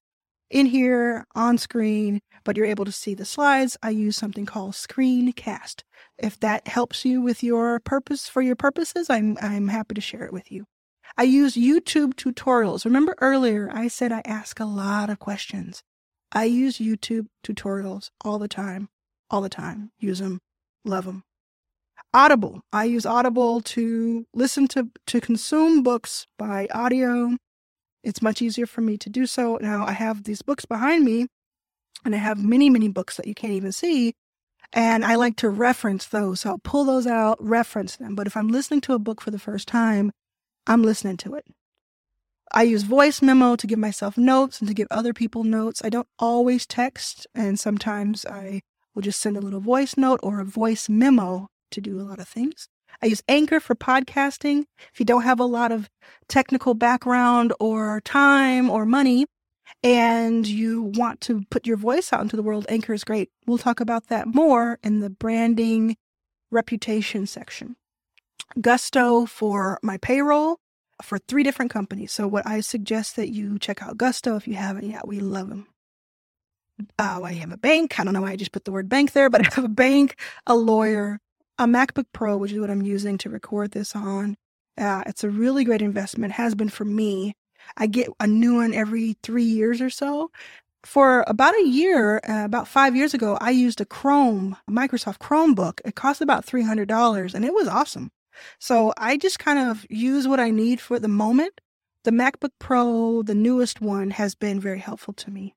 in 0.49 0.67
here 0.67 1.25
on 1.33 1.57
screen, 1.57 2.21
but 2.43 2.57
you're 2.57 2.65
able 2.65 2.85
to 2.85 2.91
see 2.91 3.13
the 3.13 3.25
slides, 3.25 3.77
I 3.81 3.89
use 3.89 4.15
something 4.15 4.45
called 4.45 4.73
Screencast. 4.73 5.83
If 6.17 6.39
that 6.41 6.67
helps 6.67 7.05
you 7.05 7.21
with 7.21 7.41
your 7.43 7.79
purpose 7.79 8.27
for 8.27 8.41
your 8.41 8.55
purposes, 8.55 9.09
I'm 9.09 9.37
I'm 9.41 9.69
happy 9.69 9.95
to 9.95 10.01
share 10.01 10.23
it 10.23 10.33
with 10.33 10.51
you. 10.51 10.65
I 11.17 11.23
use 11.23 11.55
YouTube 11.55 12.15
tutorials. 12.15 12.85
Remember 12.85 13.15
earlier, 13.21 13.69
I 13.71 13.87
said 13.87 14.11
I 14.11 14.21
ask 14.25 14.59
a 14.59 14.65
lot 14.65 15.09
of 15.09 15.19
questions. 15.19 15.83
I 16.31 16.45
use 16.45 16.79
YouTube 16.79 17.27
tutorials 17.45 18.09
all 18.23 18.39
the 18.39 18.47
time, 18.47 18.89
all 19.29 19.41
the 19.41 19.49
time. 19.49 19.91
Use 19.99 20.19
them, 20.19 20.39
love 20.83 21.05
them. 21.05 21.23
Audible. 22.15 22.61
I 22.71 22.85
use 22.85 23.05
Audible 23.05 23.61
to 23.61 24.25
listen 24.33 24.67
to, 24.69 24.89
to 25.07 25.21
consume 25.21 25.83
books 25.83 26.27
by 26.37 26.67
audio. 26.73 27.37
It's 28.03 28.21
much 28.21 28.41
easier 28.41 28.65
for 28.65 28.81
me 28.81 28.97
to 28.97 29.09
do 29.09 29.25
so. 29.25 29.57
Now 29.61 29.85
I 29.85 29.93
have 29.93 30.23
these 30.23 30.41
books 30.41 30.65
behind 30.65 31.05
me 31.05 31.27
and 32.03 32.15
I 32.15 32.17
have 32.17 32.43
many, 32.43 32.69
many 32.69 32.87
books 32.87 33.17
that 33.17 33.27
you 33.27 33.33
can't 33.33 33.53
even 33.53 33.71
see. 33.71 34.13
And 34.73 35.05
I 35.05 35.15
like 35.15 35.35
to 35.37 35.49
reference 35.49 36.05
those. 36.07 36.41
So 36.41 36.51
I'll 36.51 36.57
pull 36.57 36.83
those 36.83 37.05
out, 37.05 37.37
reference 37.43 37.95
them. 37.95 38.15
But 38.15 38.27
if 38.27 38.35
I'm 38.35 38.47
listening 38.47 38.81
to 38.81 38.93
a 38.93 38.99
book 38.99 39.21
for 39.21 39.31
the 39.31 39.39
first 39.39 39.67
time, 39.67 40.11
I'm 40.67 40.83
listening 40.83 41.17
to 41.17 41.35
it. 41.35 41.45
I 42.51 42.63
use 42.63 42.83
voice 42.83 43.21
memo 43.21 43.55
to 43.55 43.67
give 43.67 43.79
myself 43.79 44.17
notes 44.17 44.59
and 44.59 44.67
to 44.67 44.75
give 44.75 44.87
other 44.91 45.13
people 45.13 45.43
notes. 45.43 45.81
I 45.83 45.89
don't 45.89 46.07
always 46.19 46.67
text, 46.67 47.25
and 47.33 47.59
sometimes 47.59 48.25
I 48.25 48.61
will 48.93 49.01
just 49.01 49.19
send 49.19 49.37
a 49.37 49.41
little 49.41 49.59
voice 49.59 49.97
note 49.97 50.19
or 50.21 50.39
a 50.39 50.45
voice 50.45 50.87
memo 50.87 51.47
to 51.71 51.81
do 51.81 51.99
a 51.99 52.03
lot 52.03 52.19
of 52.19 52.27
things. 52.27 52.67
I 53.01 53.07
use 53.07 53.23
Anchor 53.27 53.59
for 53.59 53.75
podcasting. 53.75 54.65
If 54.93 54.99
you 54.99 55.05
don't 55.05 55.23
have 55.23 55.39
a 55.39 55.45
lot 55.45 55.71
of 55.71 55.89
technical 56.27 56.75
background 56.75 57.53
or 57.59 58.01
time 58.01 58.69
or 58.69 58.85
money 58.85 59.25
and 59.83 60.47
you 60.47 60.91
want 60.95 61.19
to 61.21 61.43
put 61.49 61.65
your 61.65 61.77
voice 61.77 62.13
out 62.13 62.21
into 62.21 62.35
the 62.35 62.43
world, 62.43 62.67
Anchor 62.69 62.93
is 62.93 63.03
great. 63.03 63.29
We'll 63.47 63.57
talk 63.57 63.79
about 63.79 64.07
that 64.07 64.27
more 64.27 64.77
in 64.83 64.99
the 64.99 65.09
branding 65.09 65.97
reputation 66.51 67.25
section. 67.25 67.75
Gusto 68.59 69.25
for 69.25 69.79
my 69.81 69.97
payroll 69.97 70.59
for 71.01 71.17
three 71.17 71.43
different 71.43 71.71
companies. 71.71 72.11
So, 72.11 72.27
what 72.27 72.47
I 72.47 72.61
suggest 72.61 73.15
that 73.15 73.29
you 73.29 73.57
check 73.59 73.81
out 73.81 73.97
Gusto 73.97 74.35
if 74.35 74.47
you 74.47 74.55
haven't 74.55 74.89
yet. 74.89 75.07
We 75.07 75.19
love 75.19 75.49
them. 75.49 75.67
Oh, 76.97 77.23
I 77.23 77.33
have 77.33 77.51
a 77.51 77.57
bank. 77.57 77.99
I 77.99 78.03
don't 78.03 78.13
know 78.13 78.21
why 78.21 78.31
I 78.31 78.35
just 78.35 78.51
put 78.51 78.65
the 78.65 78.71
word 78.71 78.89
bank 78.89 79.13
there, 79.13 79.29
but 79.29 79.41
I 79.41 79.53
have 79.55 79.63
a 79.63 79.69
bank, 79.69 80.19
a 80.47 80.55
lawyer, 80.55 81.19
a 81.57 81.65
MacBook 81.65 82.05
Pro, 82.13 82.37
which 82.37 82.51
is 82.51 82.59
what 82.59 82.71
I'm 82.71 82.81
using 82.81 83.17
to 83.19 83.29
record 83.29 83.71
this 83.71 83.95
on. 83.95 84.35
Uh, 84.77 85.03
it's 85.05 85.23
a 85.23 85.29
really 85.29 85.63
great 85.63 85.81
investment, 85.81 86.33
has 86.33 86.55
been 86.55 86.69
for 86.69 86.85
me. 86.85 87.35
I 87.77 87.87
get 87.87 88.09
a 88.19 88.27
new 88.27 88.55
one 88.55 88.73
every 88.73 89.17
three 89.23 89.43
years 89.43 89.81
or 89.81 89.89
so. 89.89 90.31
For 90.83 91.23
about 91.27 91.55
a 91.55 91.65
year, 91.65 92.17
uh, 92.27 92.43
about 92.43 92.67
five 92.67 92.95
years 92.95 93.13
ago, 93.13 93.37
I 93.39 93.51
used 93.51 93.79
a 93.79 93.85
Chrome, 93.85 94.57
a 94.67 94.71
Microsoft 94.71 95.19
Chromebook. 95.19 95.79
It 95.85 95.95
cost 95.95 96.21
about 96.21 96.45
$300 96.45 97.33
and 97.33 97.45
it 97.45 97.53
was 97.53 97.67
awesome. 97.67 98.11
So 98.59 98.93
I 98.97 99.17
just 99.17 99.39
kind 99.39 99.59
of 99.59 99.85
use 99.89 100.27
what 100.27 100.39
I 100.39 100.49
need 100.49 100.81
for 100.81 100.99
the 100.99 101.07
moment. 101.07 101.61
The 102.03 102.11
MacBook 102.11 102.51
Pro, 102.59 103.23
the 103.23 103.35
newest 103.35 103.81
one, 103.81 104.11
has 104.11 104.35
been 104.35 104.59
very 104.59 104.79
helpful 104.79 105.13
to 105.13 105.31
me. 105.31 105.55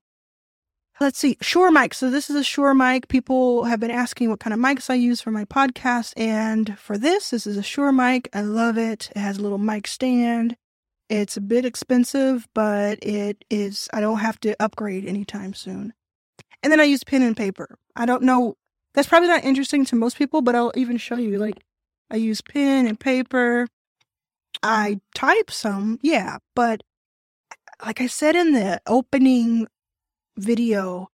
Let's 0.99 1.19
see, 1.19 1.37
Shure 1.41 1.71
mic. 1.71 1.93
So 1.93 2.09
this 2.09 2.29
is 2.29 2.35
a 2.35 2.43
Shure 2.43 2.73
mic. 2.73 3.07
People 3.07 3.65
have 3.65 3.79
been 3.79 3.91
asking 3.91 4.29
what 4.29 4.39
kind 4.39 4.53
of 4.53 4.59
mics 4.59 4.89
I 4.89 4.95
use 4.95 5.21
for 5.21 5.29
my 5.29 5.45
podcast. 5.45 6.13
And 6.17 6.77
for 6.79 6.97
this, 6.97 7.29
this 7.29 7.45
is 7.45 7.57
a 7.57 7.63
Shure 7.63 7.91
mic. 7.91 8.29
I 8.33 8.41
love 8.41 8.77
it. 8.77 9.11
It 9.15 9.19
has 9.19 9.37
a 9.37 9.41
little 9.41 9.59
mic 9.59 9.85
stand. 9.85 10.57
It's 11.09 11.37
a 11.37 11.41
bit 11.41 11.65
expensive, 11.65 12.47
but 12.53 12.99
it 13.01 13.45
is, 13.49 13.87
I 13.93 14.01
don't 14.01 14.19
have 14.19 14.39
to 14.41 14.61
upgrade 14.61 15.05
anytime 15.05 15.53
soon. 15.53 15.93
And 16.63 16.71
then 16.71 16.79
I 16.81 16.83
use 16.83 17.03
pen 17.03 17.21
and 17.21 17.37
paper. 17.37 17.77
I 17.95 18.05
don't 18.05 18.23
know, 18.23 18.57
that's 18.93 19.07
probably 19.07 19.29
not 19.29 19.45
interesting 19.45 19.85
to 19.85 19.95
most 19.95 20.17
people, 20.17 20.41
but 20.41 20.55
I'll 20.55 20.73
even 20.75 20.97
show 20.97 21.15
you. 21.15 21.37
Like, 21.37 21.63
I 22.09 22.15
use 22.17 22.41
pen 22.41 22.87
and 22.87 22.99
paper. 22.99 23.67
I 24.63 24.99
type 25.13 25.51
some, 25.51 25.99
yeah, 26.01 26.37
but 26.55 26.81
like 27.85 28.01
I 28.01 28.07
said 28.07 28.35
in 28.35 28.53
the 28.53 28.81
opening 28.87 29.67
video, 30.37 31.09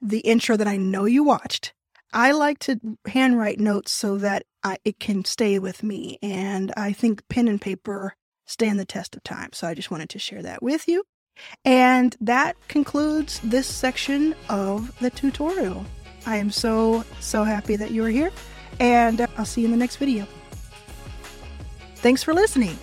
the 0.00 0.20
intro 0.20 0.56
that 0.56 0.68
I 0.68 0.76
know 0.76 1.04
you 1.04 1.24
watched, 1.24 1.72
I 2.12 2.32
like 2.32 2.58
to 2.60 2.78
handwrite 3.06 3.58
notes 3.58 3.92
so 3.92 4.16
that 4.18 4.44
I, 4.62 4.78
it 4.84 5.00
can 5.00 5.24
stay 5.24 5.58
with 5.58 5.82
me. 5.82 6.18
And 6.22 6.72
I 6.76 6.92
think 6.92 7.26
pen 7.28 7.48
and 7.48 7.60
paper 7.60 8.14
stand 8.46 8.78
the 8.78 8.84
test 8.84 9.16
of 9.16 9.22
time. 9.24 9.50
So 9.52 9.66
I 9.66 9.74
just 9.74 9.90
wanted 9.90 10.08
to 10.10 10.18
share 10.18 10.42
that 10.42 10.62
with 10.62 10.88
you. 10.88 11.04
And 11.64 12.16
that 12.20 12.56
concludes 12.68 13.40
this 13.44 13.66
section 13.66 14.34
of 14.48 14.96
the 15.00 15.10
tutorial. 15.10 15.84
I 16.26 16.36
am 16.36 16.50
so, 16.50 17.04
so 17.20 17.44
happy 17.44 17.76
that 17.76 17.90
you 17.90 18.04
are 18.04 18.10
here 18.10 18.32
and 18.80 19.26
I'll 19.36 19.44
see 19.44 19.62
you 19.62 19.66
in 19.66 19.70
the 19.70 19.76
next 19.76 19.96
video. 19.96 20.26
Thanks 21.96 22.22
for 22.22 22.32
listening. 22.32 22.78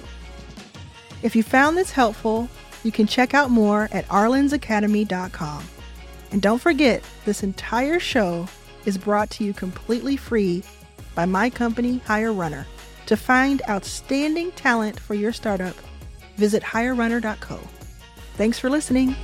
If 1.24 1.36
you 1.36 1.44
found 1.44 1.78
this 1.78 1.92
helpful, 1.92 2.50
you 2.84 2.92
can 2.92 3.08
check 3.08 3.34
out 3.34 3.50
more 3.50 3.90
at 3.92 4.08
arlansacademy.com. 4.08 5.64
And 6.32 6.42
don't 6.42 6.62
forget, 6.62 7.04
this 7.24 7.44
entire 7.44 8.00
show 8.00 8.48
is 8.86 8.98
brought 8.98 9.30
to 9.32 9.44
you 9.44 9.54
completely 9.54 10.18
free 10.18 10.64
by 11.16 11.26
my 11.26 11.50
company, 11.50 12.02
HireRunner. 12.06 12.66
To 13.08 13.18
find 13.18 13.62
outstanding 13.70 14.52
talent 14.52 15.00
for 15.00 15.14
your 15.14 15.32
startup, 15.32 15.76
visit 16.38 16.62
hirerunner.co. 16.62 17.60
Thanks 18.36 18.60
for 18.60 18.70
listening. 18.70 19.16